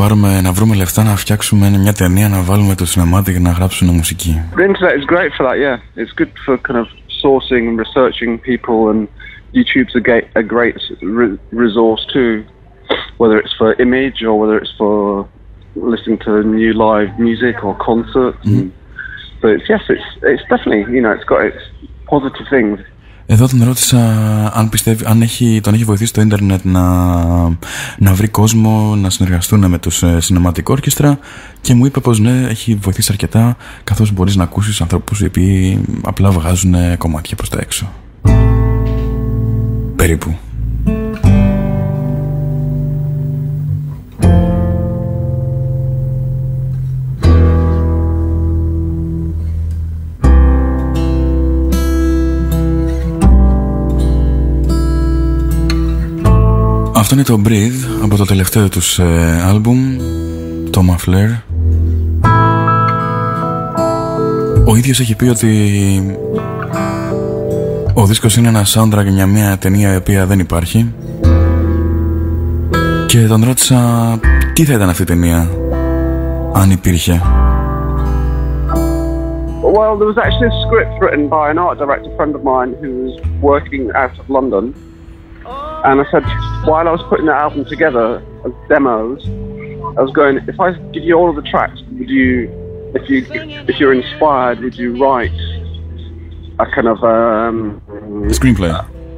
Πάρουμε, 0.00 0.40
να 0.40 0.52
βρούμε 0.52 0.74
λεφτά 0.76 1.02
να 1.02 1.16
φτιάξουμε 1.16 1.68
μια 1.68 1.92
ταινία 1.92 2.28
να 2.28 2.42
βάλουμε 2.42 2.74
το 2.74 2.86
σινεμάτι 2.86 3.32
και 3.32 3.38
να 3.38 3.50
γράψουν 3.50 3.88
μουσική. 3.88 4.42
The 4.56 4.64
internet 4.70 4.94
is 5.00 5.06
great 5.14 5.30
for 5.36 5.44
that, 5.48 5.58
yeah. 5.66 5.76
It's 6.00 6.14
good 6.20 6.32
for 6.44 6.54
kind 6.68 6.78
of 6.82 6.88
sourcing 7.22 7.62
and 7.68 7.76
researching 7.84 8.30
people 8.50 8.78
and 8.90 9.00
YouTube's 9.58 9.94
a 10.00 10.02
great, 10.08 10.26
a 10.42 10.44
great 10.54 10.76
resource 11.64 12.02
too. 12.14 12.32
Whether 13.20 13.36
it's 13.42 13.54
for 13.60 13.68
image 13.86 14.18
or 14.28 14.34
whether 14.40 14.56
it's 14.62 14.74
for 14.80 14.94
listening 15.92 16.18
to 16.26 16.30
new 16.58 16.72
live 16.86 17.10
music 17.26 17.56
or 17.66 17.72
concerts. 17.90 18.44
Mm-hmm. 18.46 18.68
So 19.40 19.44
it's, 19.54 19.66
yes, 19.72 19.82
it's, 19.94 20.08
it's 20.32 20.44
definitely, 20.52 20.82
you 20.96 21.02
know, 21.04 21.12
it's 21.16 21.28
got 21.32 21.40
its 21.50 21.62
positive 22.12 22.46
things. 22.54 22.76
Εδώ 23.32 23.46
τον 23.46 23.64
ρώτησα 23.64 23.98
αν 24.54 24.68
πιστεύει, 24.68 25.04
αν 25.06 25.22
έχει, 25.22 25.60
τον 25.62 25.74
έχει 25.74 25.84
βοηθήσει 25.84 26.12
το 26.12 26.20
ίντερνετ 26.20 26.60
να, 26.64 26.82
να 27.98 28.14
βρει 28.14 28.28
κόσμο, 28.28 28.96
να 28.96 29.10
συνεργαστούν 29.10 29.66
με 29.66 29.78
τους 29.78 30.02
ε, 30.02 30.18
Cinematic 30.22 30.62
Orchestra 30.62 31.16
και 31.60 31.74
μου 31.74 31.86
είπε 31.86 32.00
πως 32.00 32.18
ναι, 32.18 32.46
έχει 32.48 32.74
βοηθήσει 32.74 33.08
αρκετά 33.12 33.56
καθώς 33.84 34.12
μπορείς 34.12 34.36
να 34.36 34.42
ακούσεις 34.42 34.80
ανθρώπους 34.80 35.20
οι 35.20 35.24
οποίοι 35.24 35.80
απλά 36.02 36.30
βγάζουν 36.30 36.74
κομμάτια 36.98 37.36
προς 37.36 37.48
τα 37.48 37.58
έξω. 37.60 37.92
Περίπου. 39.96 40.36
Αυτό 57.12 57.22
είναι 57.22 57.42
το 57.42 57.50
Breathe 57.50 58.02
από 58.04 58.16
το 58.16 58.24
τελευταίο 58.24 58.68
τους 58.68 58.98
ε, 58.98 59.42
άλμπουμ 59.48 59.96
το 60.70 60.80
Muffler. 60.88 61.42
Ο 64.66 64.76
ίδιος 64.76 65.00
έχει 65.00 65.16
πει 65.16 65.28
ότι 65.28 65.48
ο 67.94 68.06
δίσκος 68.06 68.36
είναι 68.36 68.48
ένα 68.48 68.62
soundtrack 68.64 69.04
για 69.06 69.26
μια 69.26 69.58
ταινία 69.58 69.92
η 69.92 69.96
οποία 69.96 70.26
δεν 70.26 70.38
υπάρχει. 70.38 70.94
Και 73.06 73.26
τον 73.26 73.44
ρώτησα 73.44 73.78
τι 74.52 74.64
θα 74.64 74.72
ήταν 74.72 74.88
αυτή 74.88 75.02
η 75.02 75.04
ταινία 75.04 75.48
αν 76.52 76.70
υπήρχε; 76.70 77.22
Well, 79.76 79.96
there 79.98 80.10
was 80.12 80.20
actually 80.26 80.50
a 80.54 80.58
script 80.64 80.94
written 81.00 81.28
by 81.36 81.44
an 81.52 81.58
art 81.66 81.76
director 81.82 82.10
friend 82.16 82.32
of 82.38 82.42
mine 82.52 82.70
who 82.80 82.90
was 83.04 83.14
working 83.50 83.84
out 84.02 84.14
of 84.20 84.26
London. 84.36 84.64
And 85.82 85.96
I 86.02 86.06
said, 86.12 86.24
while 86.64 86.86
I 86.86 86.90
was 86.90 87.02
putting 87.08 87.26
the 87.26 87.34
album 87.34 87.64
together 87.64 88.24
as 88.44 88.52
demos, 88.68 89.24
I 89.96 90.02
was 90.02 90.12
going, 90.12 90.38
if 90.46 90.60
I 90.60 90.72
give 90.92 91.02
you 91.02 91.14
all 91.14 91.30
of 91.30 91.36
the 91.36 91.42
tracks, 91.42 91.80
would 91.92 92.08
you, 92.08 92.50
if 92.94 93.08
you, 93.08 93.26
if 93.66 93.80
you're 93.80 93.94
inspired, 93.94 94.60
would 94.60 94.76
you 94.76 94.96
write 95.02 95.32
a 96.58 96.66
kind 96.66 96.88
of 96.88 97.02
um, 97.02 97.82
a 97.88 98.32
screenplay? 98.32 98.70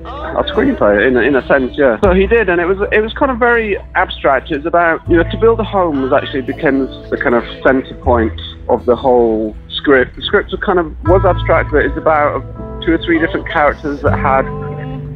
A 0.05 0.43
screenplay, 0.45 1.07
in 1.07 1.17
a, 1.17 1.21
in 1.21 1.37
a 1.37 1.47
sense, 1.47 1.73
yeah. 1.77 1.99
So 2.03 2.15
he 2.15 2.27
did, 2.27 2.49
and 2.49 2.61
it 2.61 2.65
was 2.65 2.79
it 2.91 3.01
was 3.01 3.13
kind 3.13 3.31
of 3.31 3.39
very 3.39 3.77
abstract. 3.95 4.51
It 4.51 4.59
was 4.59 4.67
about 4.67 5.09
you 5.09 5.17
know 5.17 5.25
to 5.25 5.37
build 5.37 5.61
a 5.61 5.65
home 5.65 6.03
was 6.03 6.13
actually 6.13 6.43
becomes 6.43 6.89
the 7.11 7.17
kind 7.17 7.35
of 7.35 7.45
centre 7.63 7.95
point 8.03 8.41
of 8.69 8.87
the 8.87 8.97
whole 8.97 9.55
script. 9.69 10.17
The 10.17 10.23
script 10.23 10.51
was 10.51 10.61
kind 10.61 10.79
of 10.79 10.97
was 11.05 11.25
abstract, 11.25 11.71
but 11.71 11.85
it's 11.85 11.97
about 11.99 12.41
two 12.83 12.93
or 12.93 12.99
three 12.99 13.19
different 13.19 13.49
characters 13.49 14.01
that 14.03 14.19
had 14.19 14.47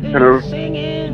kind 0.02 0.24
of 0.24 0.42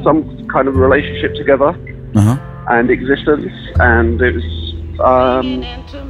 some 0.05 0.49
kind 0.49 0.69
of 0.69 0.77
relationship 0.77 1.35
together 1.35 1.69
uh-huh. 2.15 2.67
and 2.71 2.91
existence, 2.91 3.53
and 3.81 4.21
it 4.21 4.35
was, 4.35 5.01
um, 5.01 5.61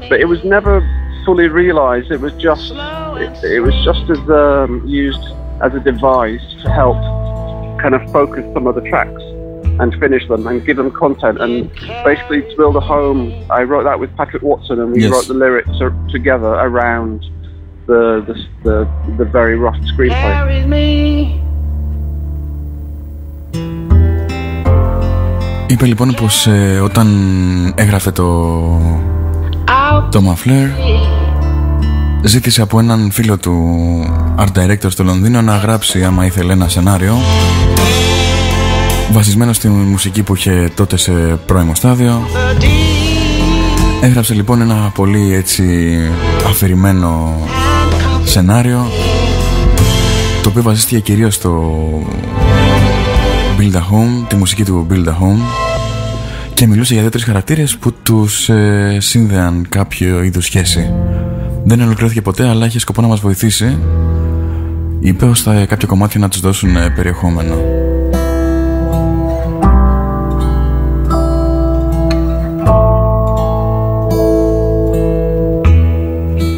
but 0.08 0.20
it 0.20 0.26
was 0.26 0.42
never 0.44 0.80
fully 1.24 1.48
realised. 1.48 2.10
It 2.10 2.20
was 2.20 2.32
just, 2.34 2.72
it, 2.72 3.44
it 3.44 3.60
was 3.60 3.74
just 3.84 4.10
as 4.10 4.18
um, 4.30 4.82
used 4.86 5.22
as 5.62 5.74
a 5.74 5.80
device 5.80 6.42
to 6.62 6.70
help 6.70 6.96
kind 7.80 7.94
of 7.94 8.10
focus 8.12 8.44
some 8.52 8.66
of 8.66 8.74
the 8.74 8.82
tracks 8.82 9.22
and 9.80 9.94
finish 9.98 10.26
them 10.28 10.46
and 10.46 10.64
give 10.64 10.76
them 10.76 10.90
content 10.90 11.40
and 11.40 11.72
basically 12.04 12.42
to 12.42 12.54
build 12.56 12.76
a 12.76 12.80
home. 12.80 13.32
I 13.50 13.62
wrote 13.62 13.84
that 13.84 13.98
with 13.98 14.14
Patrick 14.16 14.42
Watson, 14.42 14.80
and 14.80 14.92
we 14.92 15.02
yes. 15.02 15.10
wrote 15.10 15.26
the 15.26 15.34
lyrics 15.34 15.70
together 16.10 16.48
around 16.48 17.24
the 17.86 18.22
the 18.26 18.34
the, 18.64 19.14
the 19.18 19.24
very 19.24 19.56
rough 19.56 19.76
screenplay. 19.76 20.12
Είπε 25.72 25.86
λοιπόν 25.86 26.14
πως 26.14 26.46
ε, 26.46 26.80
όταν 26.84 27.08
έγραφε 27.76 28.10
το, 28.10 28.26
το 30.10 30.22
Mafler 30.28 30.68
ζήτησε 32.22 32.62
από 32.62 32.78
έναν 32.78 33.10
φίλο 33.10 33.38
του 33.38 33.54
art 34.38 34.58
director 34.58 34.86
στο 34.88 35.04
Λονδίνο 35.04 35.42
να 35.42 35.56
γράψει 35.56 36.04
άμα 36.04 36.26
ήθελε 36.26 36.52
ένα 36.52 36.68
σενάριο 36.68 37.16
βασισμένο 39.12 39.52
στη 39.52 39.68
μουσική 39.68 40.22
που 40.22 40.34
είχε 40.34 40.70
τότε 40.74 40.96
σε 40.96 41.12
πρώιμο 41.46 41.74
στάδιο. 41.74 42.26
Έγραψε 44.00 44.34
λοιπόν 44.34 44.60
ένα 44.60 44.90
πολύ 44.94 45.34
έτσι 45.34 45.98
αφηρημένο 46.48 47.40
σενάριο 48.24 48.86
το 50.42 50.48
οποίο 50.48 50.62
βασίστηκε 50.62 51.00
κυρίως 51.00 51.34
στο 51.34 51.80
Build 53.58 53.74
a 53.74 53.78
Home, 53.78 54.26
τη 54.28 54.36
μουσική 54.36 54.64
του 54.64 54.86
Build 54.90 55.04
a 55.04 55.10
Home 55.10 55.40
και 56.54 56.66
μιλούσε 56.66 56.92
για 56.92 57.02
δύο-τρεις 57.02 57.24
χαρακτήρες 57.24 57.76
που 57.76 57.92
τους 58.02 58.48
ε, 58.48 58.96
σύνδεαν 59.00 59.66
κάποιο 59.68 60.22
είδους 60.22 60.44
σχέση. 60.44 60.94
Δεν 61.64 61.80
ολοκληρώθηκε 61.80 62.22
ποτέ, 62.22 62.48
αλλά 62.48 62.66
είχε 62.66 62.78
σκοπό 62.78 63.00
να 63.00 63.06
μας 63.06 63.20
βοηθήσει. 63.20 63.78
Είπε 65.00 65.24
ώστε 65.24 65.66
κάποια 65.68 65.88
κομμάτια 65.88 66.20
να 66.20 66.28
τους 66.28 66.40
δώσουν 66.40 66.76
ε, 66.76 66.90
περιεχόμενο. 66.90 67.54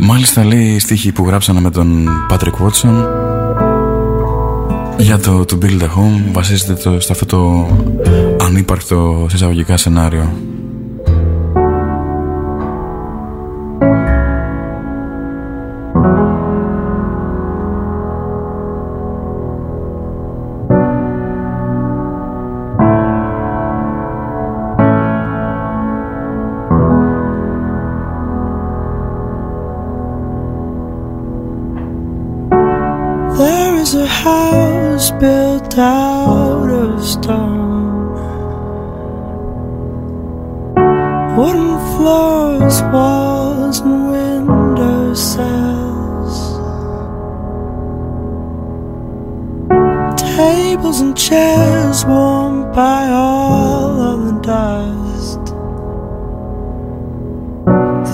Μάλιστα 0.00 0.44
λέει 0.44 0.78
στίχη 0.78 1.12
που 1.12 1.26
γράψανε 1.26 1.60
με 1.60 1.70
τον 1.70 2.08
Patrick 2.30 2.66
Watson 2.66 3.23
για 5.04 5.18
το 5.18 5.44
To 5.50 5.64
Build 5.64 5.80
a 5.80 5.84
Home 5.84 6.32
βασίζεται 6.32 6.74
το, 6.74 7.00
στο 7.00 7.12
αυτό 7.12 7.26
το 7.26 7.68
ανύπαρκτο 8.44 9.26
εισαγωγικά 9.34 9.76
σενάριο. 9.76 10.32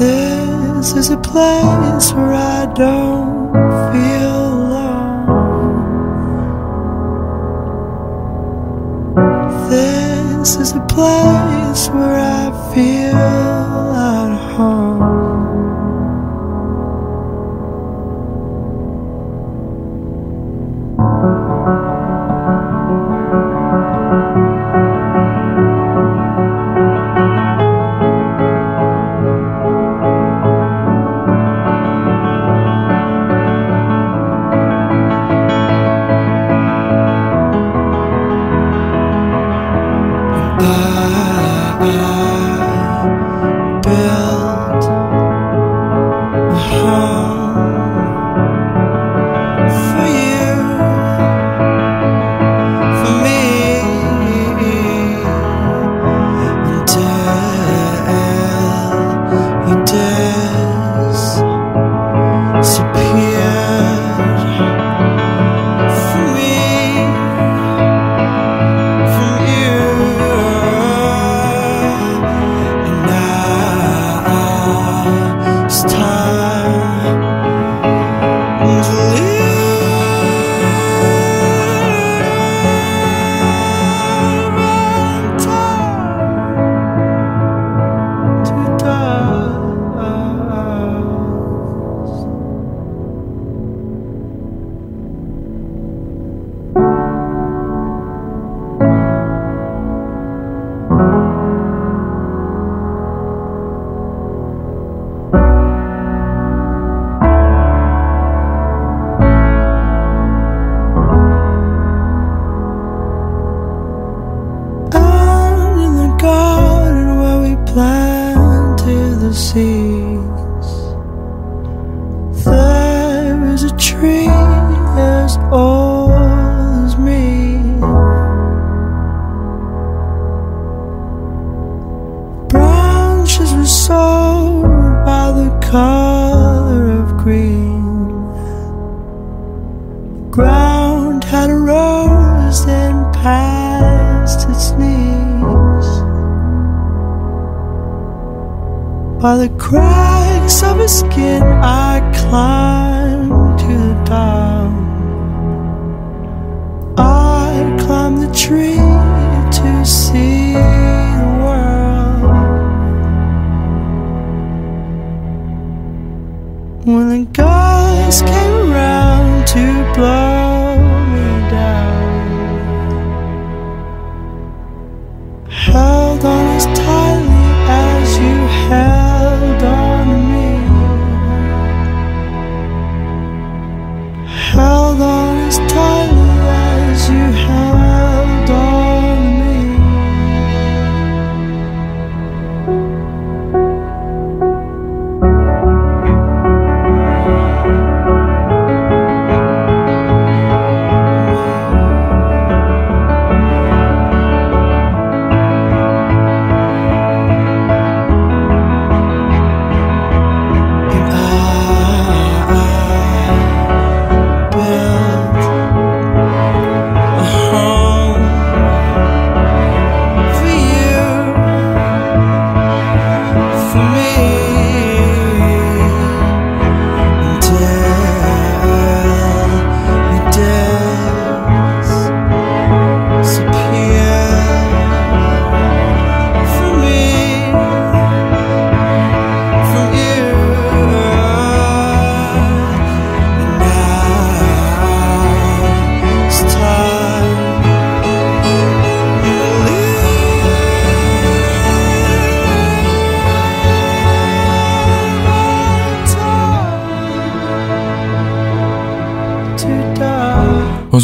This 0.00 0.94
is 0.94 1.10
a 1.10 1.18
place 1.18 2.14
where 2.14 2.32
I 2.32 2.64
don't 2.74 3.52
feel 3.92 4.54
alone. 4.54 5.26
This 9.68 10.56
is 10.56 10.72
a 10.72 10.80
place 10.86 11.90
where 11.90 12.18
I 12.18 12.72
feel. 12.72 13.49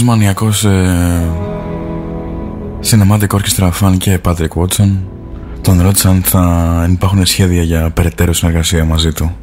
Μανιακός 0.06 0.64
ε, 0.64 1.22
cinematic 2.90 3.28
orchestra 3.28 3.70
fan 3.80 3.96
και 3.98 4.18
Patrick 4.24 4.62
Watson 4.62 4.90
τον 5.62 5.82
ρώτησαν 5.82 6.22
θα 6.22 6.86
υπάρχουν 6.90 7.26
σχέδια 7.26 7.62
για 7.62 7.90
περαιτέρω 7.94 8.32
συνεργασία 8.32 8.84
μαζί 8.84 9.12
του. 9.12 9.36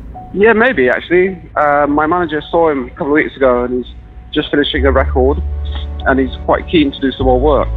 Yeah, 0.43 0.55
maybe 0.63 0.83
actually. 0.95 1.27
Uh, 1.63 1.85
my 1.99 2.07
manager 2.13 2.41
saw 2.51 2.63
him 2.71 2.79
a 2.91 2.93
couple 2.97 3.13
of 3.13 3.17
weeks 3.21 3.35
ago, 3.39 3.51
and 3.63 3.71
he's 3.77 3.91
just 4.37 4.47
finishing 4.53 4.83
a 4.91 4.93
record, 5.03 5.37
and 6.07 6.15
he's 6.21 6.35
quite 6.49 6.63
keen 6.71 6.87
to 6.95 6.99
do 7.05 7.09
some 7.17 7.27
more 7.31 7.41
work. 7.51 7.69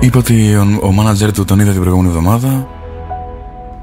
Είπε 0.00 0.18
ότι 0.18 0.54
ο, 0.54 0.86
ο 0.86 0.94
manager 0.98 1.32
του 1.34 1.44
τον 1.44 1.60
είδε 1.60 1.70
την 1.70 1.80
προηγούμενη 1.80 2.08
εβδομάδα 2.08 2.68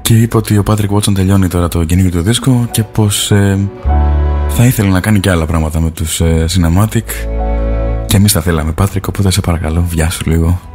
και 0.02 0.14
είπε 0.14 0.36
ότι 0.36 0.58
ο 0.58 0.62
Patrick 0.66 0.90
Watson 0.96 1.14
τελειώνει 1.14 1.48
τώρα 1.48 1.68
το 1.68 1.84
καινούργιο 1.84 2.12
του 2.12 2.22
δίσκο 2.22 2.68
και 2.70 2.82
πως 2.82 3.30
ε, 3.30 3.68
θα 4.48 4.64
ήθελε 4.64 4.88
να 4.88 5.00
κάνει 5.00 5.20
και 5.20 5.30
άλλα 5.30 5.46
πράγματα 5.46 5.80
με 5.80 5.90
τους 5.90 6.20
ε, 6.20 6.44
Cinematic 6.48 7.41
και 8.12 8.18
εμείς 8.18 8.32
τα 8.32 8.40
θέλαμε 8.40 8.74
Patrick 8.78 9.08
οπότε 9.08 9.30
σε 9.30 9.40
παρακαλώ 9.40 9.82
βιάσου 9.82 10.30
λίγο. 10.30 10.71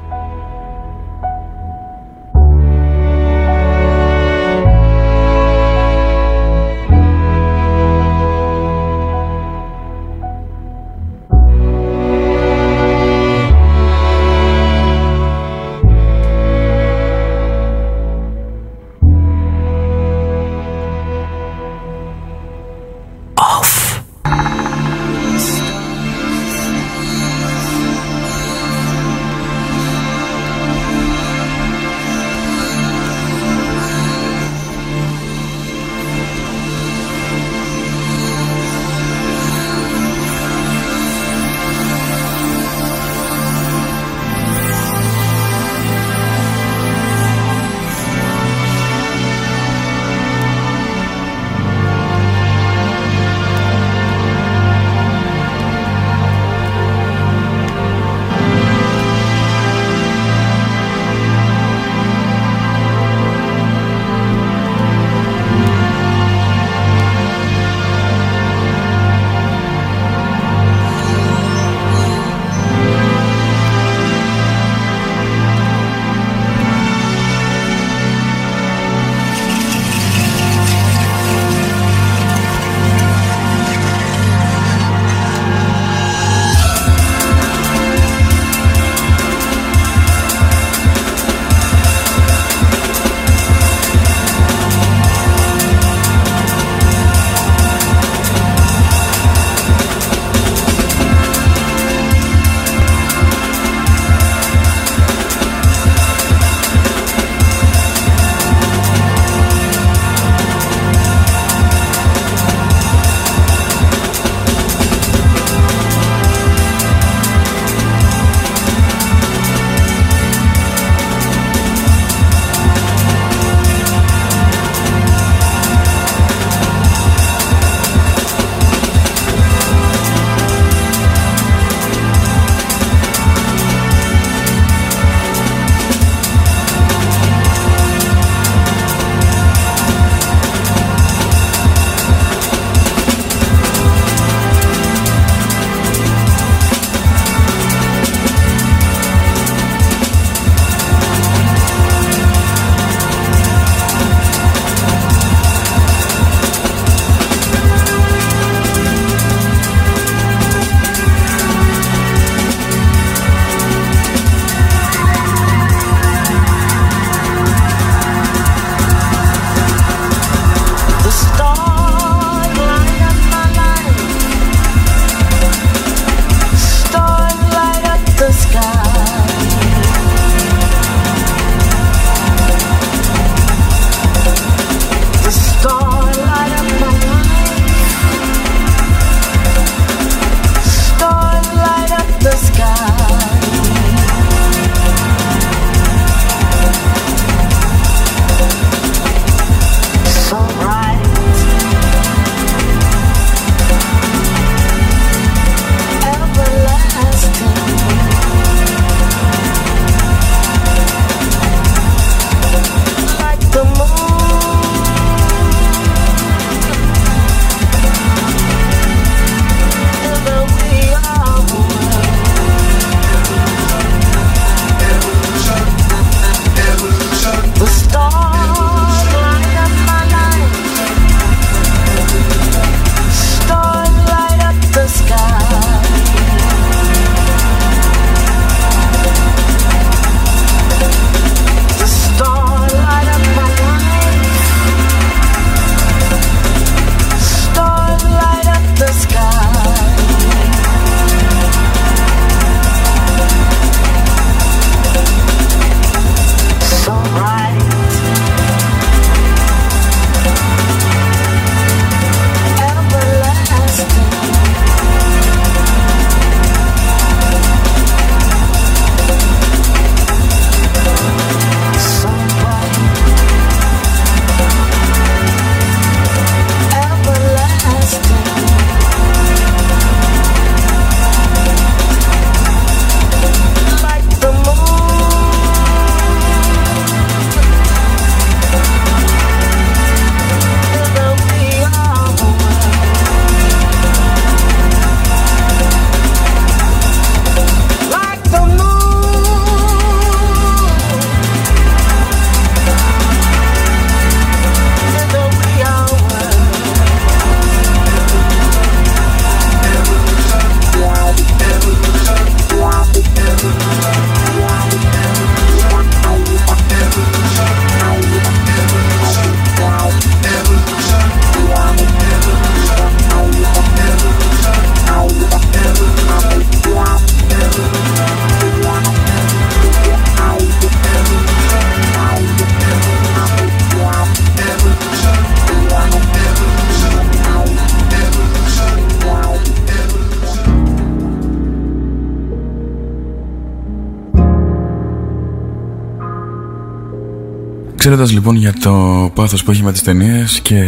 Ξέροντας 348.07 348.25
λοιπόν 348.25 348.35
για 348.35 348.53
το 348.63 349.11
πάθος 349.13 349.43
που 349.43 349.51
έχει 349.51 349.63
με 349.63 349.71
τις 349.71 349.83
ταινίες 349.83 350.39
και 350.39 350.61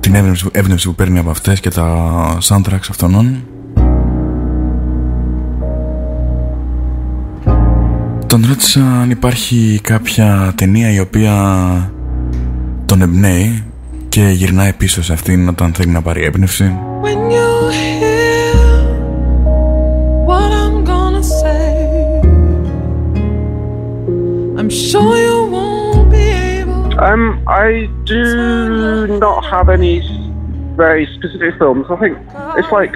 την 0.00 0.14
έμπνευση, 0.52 0.86
που 0.86 0.94
παίρνει 0.94 1.18
από 1.18 1.30
αυτές 1.30 1.60
και 1.60 1.70
τα 1.70 2.38
soundtracks 2.42 2.88
αυτών 2.90 3.44
Τον 8.26 8.44
ρώτησα 8.48 8.80
αν 8.80 9.10
υπάρχει 9.10 9.80
κάποια 9.82 10.52
ταινία 10.56 10.92
η 10.92 11.00
οποία 11.00 11.34
τον 12.86 13.02
εμπνέει 13.02 13.64
και 14.08 14.22
γυρνάει 14.22 14.72
πίσω 14.72 15.02
σε 15.02 15.12
αυτήν 15.12 15.48
όταν 15.48 15.72
θέλει 15.72 15.90
να 15.90 16.02
πάρει 16.02 16.24
έμπνευση. 16.24 16.72
Um, 27.07 27.23
I 27.47 27.87
do 28.05 28.23
not 29.19 29.45
have 29.45 29.67
any 29.69 29.95
very 30.75 31.05
specific 31.15 31.51
films. 31.57 31.85
I 31.89 31.97
think 31.97 32.17
it's 32.59 32.71
like 32.71 32.93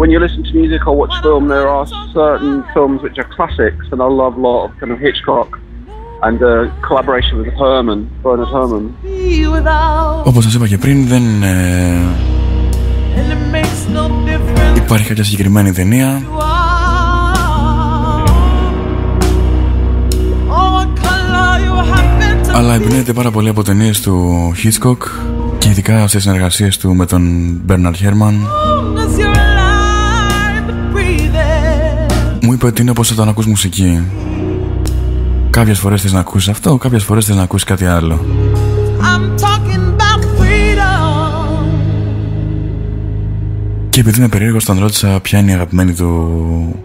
when 0.00 0.08
you 0.10 0.18
listen 0.18 0.42
to 0.48 0.52
music 0.62 0.86
or 0.86 0.94
watch 0.96 1.14
film, 1.22 1.48
there 1.48 1.68
are 1.68 1.86
certain 2.12 2.64
films 2.74 3.02
which 3.02 3.18
are 3.18 3.28
classics, 3.36 3.84
and 3.92 3.98
I 4.06 4.08
love 4.22 4.36
a 4.36 4.40
lot 4.48 4.60
of 4.66 4.70
kind 4.80 4.90
of 4.92 4.98
Hitchcock 4.98 5.50
and 6.22 6.40
a 6.42 6.56
collaboration 6.86 7.34
with 7.38 7.52
Herman, 7.62 8.00
Bernard 8.22 8.50
Herman. 8.56 8.94
Όπως 10.24 10.44
σας 10.44 10.54
είπα 10.54 10.66
και 10.66 10.78
πριν, 10.78 11.06
δεν 11.06 11.42
ε, 11.42 12.26
υπάρχει 14.76 15.08
κάποια 15.08 15.24
συγκεκριμένη 15.24 15.72
ταινία. 15.72 16.22
Αλλά 22.53 22.73
εμπνέεται 22.73 23.13
πάρα 23.13 23.31
πολύ 23.31 23.49
από 23.49 23.63
ταινίες 23.63 24.01
του 24.01 24.51
Hitchcock 24.63 24.97
και 25.57 25.69
ειδικά 25.69 26.07
σε 26.07 26.19
συνεργασίες 26.19 26.77
του 26.77 26.95
με 26.95 27.05
τον 27.05 27.53
Bernard 27.67 27.95
Herman. 28.03 28.33
Μου 32.41 32.53
είπε 32.53 32.65
ότι 32.65 32.81
είναι 32.81 32.91
όπως 32.91 33.11
όταν 33.11 33.29
ακούς 33.29 33.45
μουσική. 33.45 34.01
Κάποιες 35.49 35.79
φορές 35.79 36.01
θες 36.01 36.13
να 36.13 36.19
ακούσεις 36.19 36.49
αυτό, 36.49 36.77
κάποιες 36.77 37.03
φορές 37.03 37.25
θες 37.25 37.35
να 37.35 37.41
ακούσεις 37.41 37.67
κάτι 37.67 37.85
άλλο. 37.85 38.25
Και 43.89 43.99
επειδή 43.99 44.19
είμαι 44.19 44.27
περίεργος 44.27 44.65
τον 44.65 44.79
ρώτησα 44.79 45.19
ποια 45.21 45.39
είναι 45.39 45.51
η 45.51 45.53
αγαπημένη 45.53 45.93
του 45.93 46.75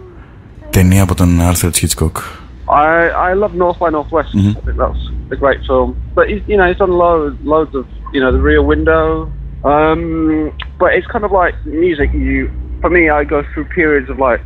ταινία 0.70 1.02
από 1.02 1.14
τον 1.14 1.40
Arthur 1.40 1.70
Hitchcock. 1.70 2.45
I, 2.68 3.08
I 3.08 3.32
love 3.34 3.54
North 3.54 3.78
by 3.78 3.90
Northwest. 3.90 4.34
Mm-hmm. 4.34 4.58
I 4.58 4.60
think 4.60 4.76
that's 4.76 5.32
a 5.32 5.36
great 5.36 5.64
film. 5.66 6.00
But 6.14 6.28
you 6.28 6.56
know, 6.56 6.66
he's 6.66 6.76
done 6.76 6.90
loads, 6.90 7.40
loads 7.42 7.74
of 7.74 7.86
you 8.12 8.20
know, 8.20 8.32
the 8.32 8.40
Rear 8.40 8.62
Window. 8.62 9.32
Um, 9.64 10.56
but 10.78 10.94
it's 10.94 11.06
kind 11.06 11.24
of 11.24 11.32
like 11.32 11.54
music. 11.66 12.12
You, 12.12 12.50
for 12.80 12.90
me, 12.90 13.08
I 13.08 13.24
go 13.24 13.44
through 13.52 13.66
periods 13.66 14.10
of 14.10 14.18
like 14.18 14.40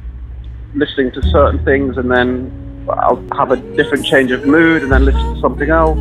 listening 0.74 1.12
to 1.12 1.22
certain 1.22 1.64
things 1.64 1.96
and 1.96 2.10
then 2.10 2.86
I'll 2.88 3.22
have 3.36 3.50
a 3.50 3.56
different 3.76 4.06
change 4.06 4.30
of 4.30 4.46
mood 4.46 4.82
and 4.82 4.90
then 4.90 5.04
listen 5.04 5.34
to 5.34 5.40
something 5.40 5.70
else. 5.70 5.98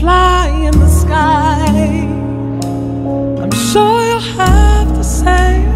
Fly 0.00 0.48
in 0.48 0.78
the 0.78 0.88
sky. 0.88 1.66
I'm 3.42 3.50
sure 3.50 4.04
you'll 4.04 4.20
have 4.20 4.94
to 4.94 5.04
say 5.04 5.34
my 5.34 5.42
oh 5.56 5.68
my. 5.68 5.73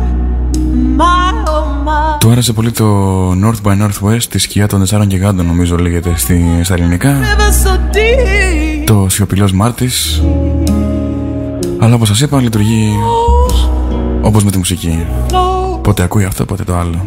Του 2.18 2.30
άρεσε 2.30 2.52
πολύ 2.52 2.70
το 2.70 3.30
North 3.30 3.68
by 3.68 3.82
Northwest, 3.82 4.22
τη 4.30 4.38
σκιά 4.38 4.66
των 4.66 4.80
τεσσάρων 4.80 5.08
γιγάντων 5.10 5.46
νομίζω 5.46 5.76
λέγεται 5.76 6.12
στη, 6.16 6.60
στα 6.62 6.74
ελληνικά. 6.74 7.18
Το 8.84 9.06
σιωπηλός 9.08 9.52
Μάρτης. 9.52 10.22
Αλλά 11.78 11.94
όπως 11.94 12.08
σας 12.08 12.20
είπα 12.20 12.40
λειτουργεί 12.40 12.92
όπως 14.22 14.44
με 14.44 14.50
τη 14.50 14.58
μουσική. 14.58 15.06
Πότε 15.82 16.02
ακούει 16.02 16.24
αυτό, 16.24 16.44
πότε 16.44 16.64
το 16.64 16.76
άλλο. 16.76 17.04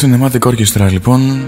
Cinematic 0.00 0.40
Orchestra 0.40 0.90
λοιπόν. 0.90 1.44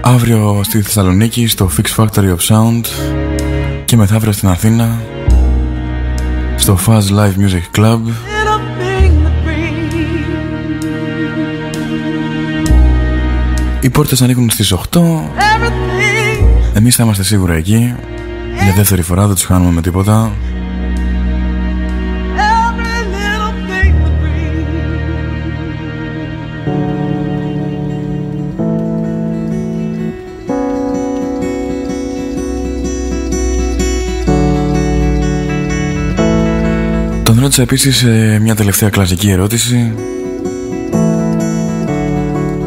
Αύριο 0.00 0.60
στη 0.64 0.82
Θεσσαλονίκη 0.82 1.46
στο 1.46 1.70
Fix 1.76 1.94
Factory 1.96 2.36
of 2.36 2.38
Sound 2.48 2.80
και 3.84 3.96
μεθαύριο 3.96 4.32
στην 4.32 4.48
Αθήνα 4.48 5.00
στο 6.56 6.78
Fuzz 6.86 7.08
Live 7.10 7.34
Music 7.34 7.78
Club. 7.78 8.00
Οι 13.80 13.90
πόρτες 13.90 14.22
ανοίγουν 14.22 14.50
στις 14.50 14.72
8 14.72 15.00
Εμείς 16.74 16.96
θα 16.96 17.02
είμαστε 17.02 17.22
σίγουρα 17.22 17.54
εκεί. 17.54 17.94
Για 18.62 18.72
δεύτερη 18.76 19.02
φορά 19.02 19.26
δεν 19.26 19.34
τους 19.34 19.44
χάνουμε 19.44 19.70
με 19.70 19.80
τίποτα 19.80 20.32
ρώτησα 37.58 37.74
επίσης 37.74 38.02
ε, 38.02 38.38
μια 38.42 38.54
τελευταία 38.54 38.88
κλασική 38.88 39.30
ερώτηση. 39.30 39.94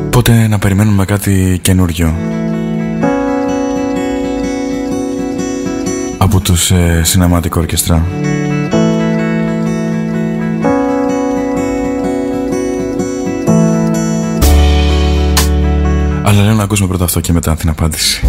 Πότε 0.10 0.48
να 0.48 0.60
περιμένουμε 0.60 1.06
κάτι 1.06 1.60
καινούριο; 1.62 2.16
Από 6.18 6.40
τους 6.40 6.72
ε, 6.72 7.02
Cinematic 7.14 7.50
Orchestra. 7.50 8.02
Αλλά 16.24 16.44
λέω 16.44 16.54
να 16.54 16.64
ακούσουμε 16.64 16.88
πρώτα 16.88 17.04
αυτό 17.04 17.20
και 17.20 17.34
μετά 17.34 17.56
την 17.56 17.70
απάντηση 17.70 18.28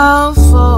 I'll 0.00 0.32
fall. 0.32 0.77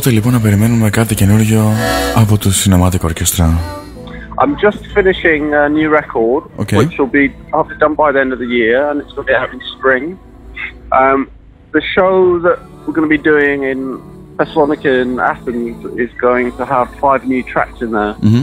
Πότε 0.00 0.10
λοιπόν 0.10 0.32
να 0.32 0.40
περιμένουμε 0.40 0.90
κάτι 0.90 1.14
καινούριο 1.14 1.62
από 2.16 2.38
το 2.38 2.50
Cinematic 2.64 3.00
Orchestra. 3.08 3.46
I'm 4.42 4.54
just 4.66 4.80
finishing 4.96 5.42
a 5.64 5.68
new 5.78 5.88
record, 6.00 6.42
Okay. 6.62 6.76
which 6.80 6.94
will 6.98 7.12
be 7.20 7.24
hopefully 7.56 7.78
done 7.84 7.94
by 8.02 8.08
the 8.14 8.20
end 8.24 8.32
of 8.36 8.40
the 8.44 8.50
year, 8.60 8.78
and 8.90 8.96
it's 9.00 9.12
going 9.16 9.26
to 9.26 9.32
be 9.32 9.36
out 9.42 9.50
in 9.56 9.60
spring. 9.76 10.04
Um, 11.00 11.18
the 11.76 11.82
show 11.94 12.12
that 12.46 12.58
we're 12.82 12.96
going 12.98 13.08
to 13.10 13.14
be 13.18 13.22
doing 13.32 13.56
in 13.72 13.80
Thessalonica 14.38 14.92
and 15.04 15.14
Athens 15.34 15.76
is 16.04 16.10
going 16.26 16.46
to 16.58 16.64
have 16.74 16.86
five 17.04 17.20
new 17.32 17.42
tracks 17.52 17.78
in 17.84 17.90
there. 17.98 18.14
Mhm. 18.28 18.42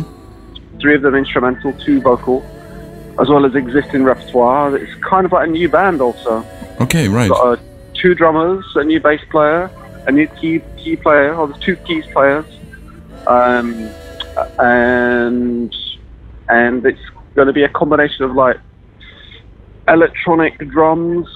Three 0.82 0.96
of 0.98 1.02
them 1.06 1.16
instrumental, 1.24 1.70
two 1.86 1.98
vocal, 2.12 2.38
as 3.22 3.28
well 3.32 3.44
as 3.50 3.54
existing 3.64 4.02
repertoire. 4.12 4.66
It's 4.84 4.96
kind 5.12 5.24
of 5.28 5.32
like 5.36 5.46
a 5.50 5.52
new 5.60 5.70
band 5.78 5.98
also. 6.08 6.34
Okay, 6.86 7.06
right. 7.20 7.30
got 7.34 7.42
uh, 7.50 7.56
two 8.02 8.14
drummers, 8.20 8.64
a 8.82 8.84
new 8.92 9.00
bass 9.08 9.24
player, 9.34 9.62
a 10.09 10.13
new 10.13 10.27
key 10.41 10.61
key 10.79 10.97
player, 10.97 11.35
or 11.35 11.47
there's 11.47 11.63
two 11.63 11.77
keys 11.77 12.05
players, 12.13 12.47
um, 13.27 13.89
and 14.59 15.75
and 16.49 16.85
it's 16.85 17.01
going 17.35 17.47
to 17.47 17.53
be 17.53 17.63
a 17.63 17.69
combination 17.69 18.25
of 18.25 18.33
like 18.35 18.57
electronic 19.87 20.59
drums 20.71 21.29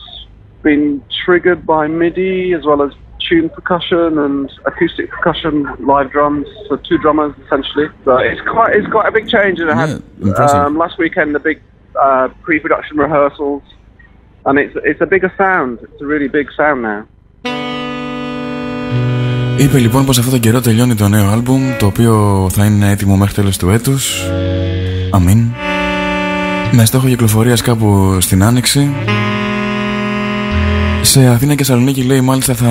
being 0.63 1.03
triggered 1.25 1.67
by 1.67 1.87
MIDI 1.87 2.55
as 2.55 2.65
well 2.65 2.83
as 2.83 2.93
tuned 3.29 3.53
percussion 3.53 4.19
and 4.19 4.51
acoustic 4.65 5.11
percussion, 5.11 5.65
live 5.81 6.11
drums. 6.11 6.47
So 6.69 6.77
two 6.77 6.99
drummers 6.99 7.35
essentially. 7.45 7.89
So 8.05 8.17
it's 8.17 8.41
quite 8.49 8.75
it's 8.75 8.91
quite 8.91 9.07
a 9.07 9.13
big 9.13 9.29
change, 9.29 9.61
and 9.61 9.71
I 9.71 9.87
had 9.87 10.03
Yeah, 10.19 10.33
um, 10.33 10.79
last 10.79 10.99
weekend 10.99 11.35
the 11.35 11.41
big 11.41 11.61
uh, 12.01 12.29
pre-production 12.43 12.97
rehearsals, 12.97 13.63
and 14.47 14.59
it's 14.59 14.75
it's 14.83 15.03
a 15.03 15.07
bigger 15.07 15.33
sound. 15.37 15.81
It's 15.83 16.01
a 16.01 16.07
really 16.07 16.29
big 16.29 16.51
sound 16.57 16.83
now. 16.83 17.07
Είπε 19.63 19.79
λοιπόν 19.79 20.05
πως 20.05 20.19
αυτόν 20.19 20.33
τον 20.33 20.41
καιρό 20.41 20.61
τελειώνει 20.61 20.95
το 20.95 21.09
νέο 21.09 21.31
άλμπουμ 21.31 21.63
το 21.79 21.87
οποίο 21.87 22.47
θα 22.53 22.65
είναι 22.65 22.91
έτοιμο 22.91 23.17
μέχρι 23.17 23.35
τέλος 23.35 23.57
του 23.57 23.71
έτους. 23.71 24.23
Αμήν. 25.11 25.45
Με 26.71 26.85
στόχο 26.85 27.07
κυκλοφορίας 27.07 27.61
κάπου 27.61 28.17
στην 28.21 28.45
Άνοιξη. 28.45 28.91
Σε 31.03 31.27
Αθήνα 31.27 31.55
και 31.55 31.65
Σαλονίκη 31.65 32.03
λέει 32.03 32.21
μάλιστα 32.21 32.55
θα, 32.55 32.69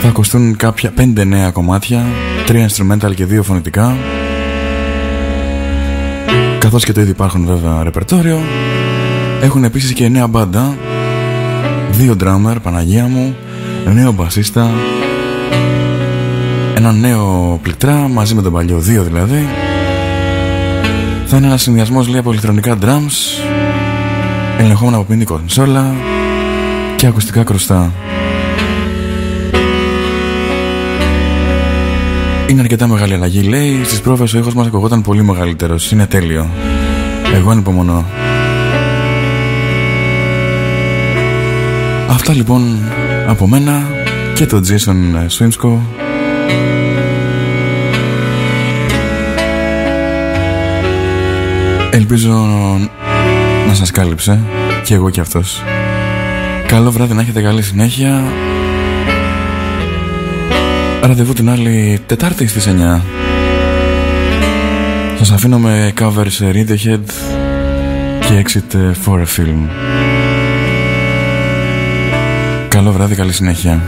θα 0.00 0.08
ακουστούν 0.08 0.56
κάποια 0.56 0.90
πέντε 0.90 1.24
νέα 1.24 1.50
κομμάτια, 1.50 2.04
τρία 2.46 2.68
instrumental 2.68 3.14
και 3.14 3.24
δύο 3.24 3.42
φωνητικά. 3.42 3.96
Καθώς 6.58 6.84
και 6.84 6.92
το 6.92 7.00
ήδη 7.00 7.10
υπάρχουν 7.10 7.46
βέβαια 7.46 7.82
ρεπερτόριο. 7.82 8.40
Έχουν 9.42 9.64
επίσης 9.64 9.92
και 9.92 10.08
νέα 10.08 10.26
μπάντα, 10.26 10.76
δύο 11.90 12.16
drummer, 12.20 12.56
Παναγία 12.62 13.04
μου, 13.06 13.36
νέο 13.94 14.12
μπασίστα, 14.12 14.70
ένα 16.78 16.92
νέο 16.92 17.58
πληκτρά 17.62 17.94
μαζί 17.94 18.34
με 18.34 18.42
τον 18.42 18.52
παλιό, 18.52 18.78
δύο 18.78 19.02
δηλαδή. 19.02 19.48
Θα 21.26 21.36
είναι 21.36 21.46
ένας 21.46 21.62
συνδυασμός 21.62 22.08
λέει 22.08 22.18
από 22.18 22.30
ηλεκτρονικά 22.30 22.78
drums, 22.82 23.44
ελεγχόμενα 24.58 24.96
από 24.96 25.06
μίνι 25.08 25.24
κονσόλα 25.24 25.94
και 26.96 27.06
ακουστικά 27.06 27.42
κρουστά. 27.42 27.92
Είναι 32.48 32.60
αρκετά 32.60 32.86
μεγάλη 32.86 33.14
αλλαγή, 33.14 33.42
λέει. 33.42 33.80
Στις 33.84 34.00
πρόβες 34.00 34.34
ο 34.34 34.38
ήχος 34.38 34.54
μας 34.54 34.66
ακουγόταν 34.66 35.02
πολύ 35.02 35.22
μεγαλύτερος. 35.22 35.90
Είναι 35.92 36.06
τέλειο. 36.06 36.48
Εγώ 37.34 37.50
ανυπομονώ. 37.50 38.04
Αυτά 42.08 42.32
λοιπόν 42.32 42.78
από 43.26 43.46
μένα 43.46 43.82
και 44.34 44.46
τον 44.46 44.62
Jason 44.64 45.28
Swimsko. 45.38 45.78
Ελπίζω 51.90 52.32
να 53.66 53.74
σας 53.74 53.90
κάλυψε 53.90 54.40
και 54.84 54.94
εγώ 54.94 55.10
και 55.10 55.20
αυτός. 55.20 55.62
Καλό 56.66 56.90
βράδυ 56.90 57.14
να 57.14 57.20
έχετε 57.20 57.42
καλή 57.42 57.62
συνέχεια. 57.62 58.22
Ραντεβού 61.02 61.32
την 61.32 61.50
άλλη 61.50 62.00
Τετάρτη 62.06 62.46
στις 62.46 62.66
9. 62.66 63.00
Σας 65.18 65.30
αφήνω 65.30 65.58
με 65.58 65.92
cover 66.00 66.26
σε 66.26 66.50
Radiohead 66.54 67.10
και 68.20 68.44
Exit 68.44 68.76
for 69.04 69.18
a 69.18 69.26
Film. 69.36 69.68
Καλό 72.68 72.92
βράδυ, 72.92 73.14
καλή 73.14 73.32
συνέχεια. 73.32 73.82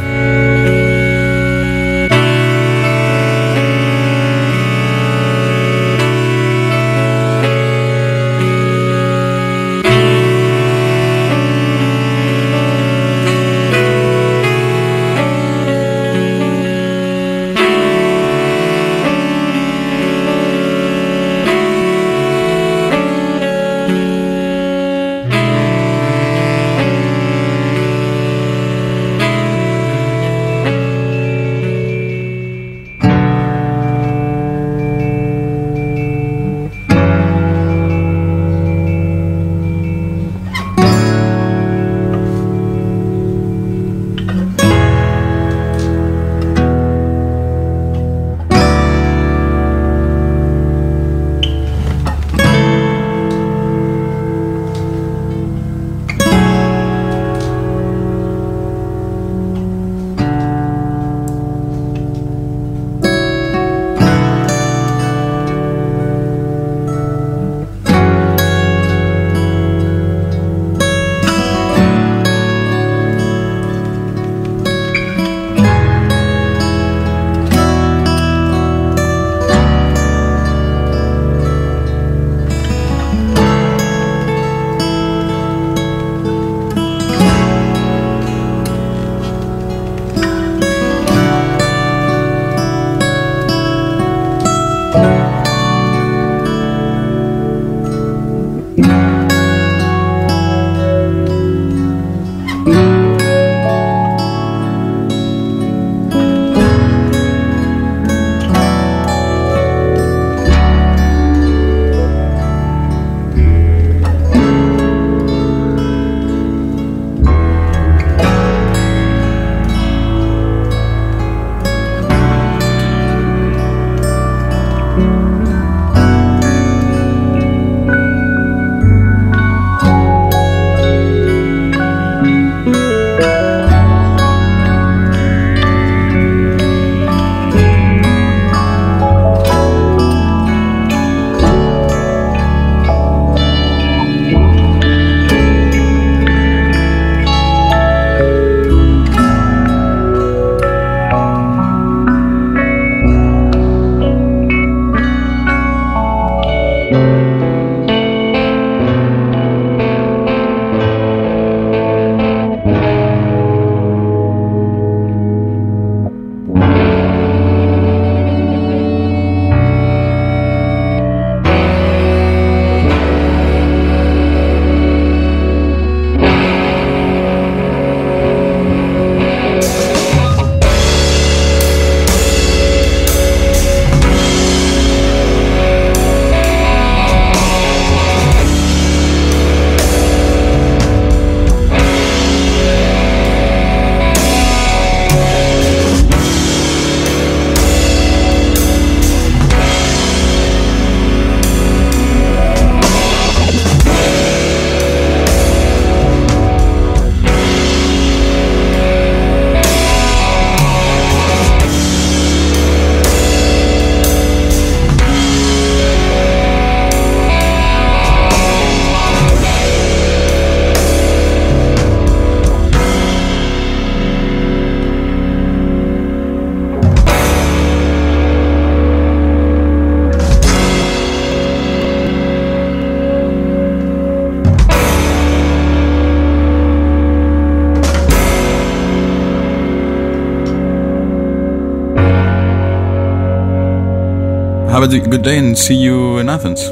Have 244.79 244.93
a 244.93 244.99
good 245.01 245.23
day 245.23 245.39
and 245.39 245.59
see 245.59 245.75
you 245.75 246.19
in 246.19 246.29
Athens. 246.29 246.63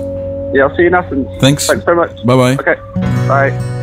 Yeah, 0.55 0.63
I'll 0.63 0.77
see 0.77 0.83
you 0.83 0.87
in 0.87 0.95
Athens. 0.95 1.27
Thanks. 1.41 1.67
Thanks 1.67 1.85
very 1.85 1.97
much. 1.97 2.25
Bye 2.25 2.37
bye. 2.37 2.53
Okay. 2.53 2.77
Bye. 3.27 3.76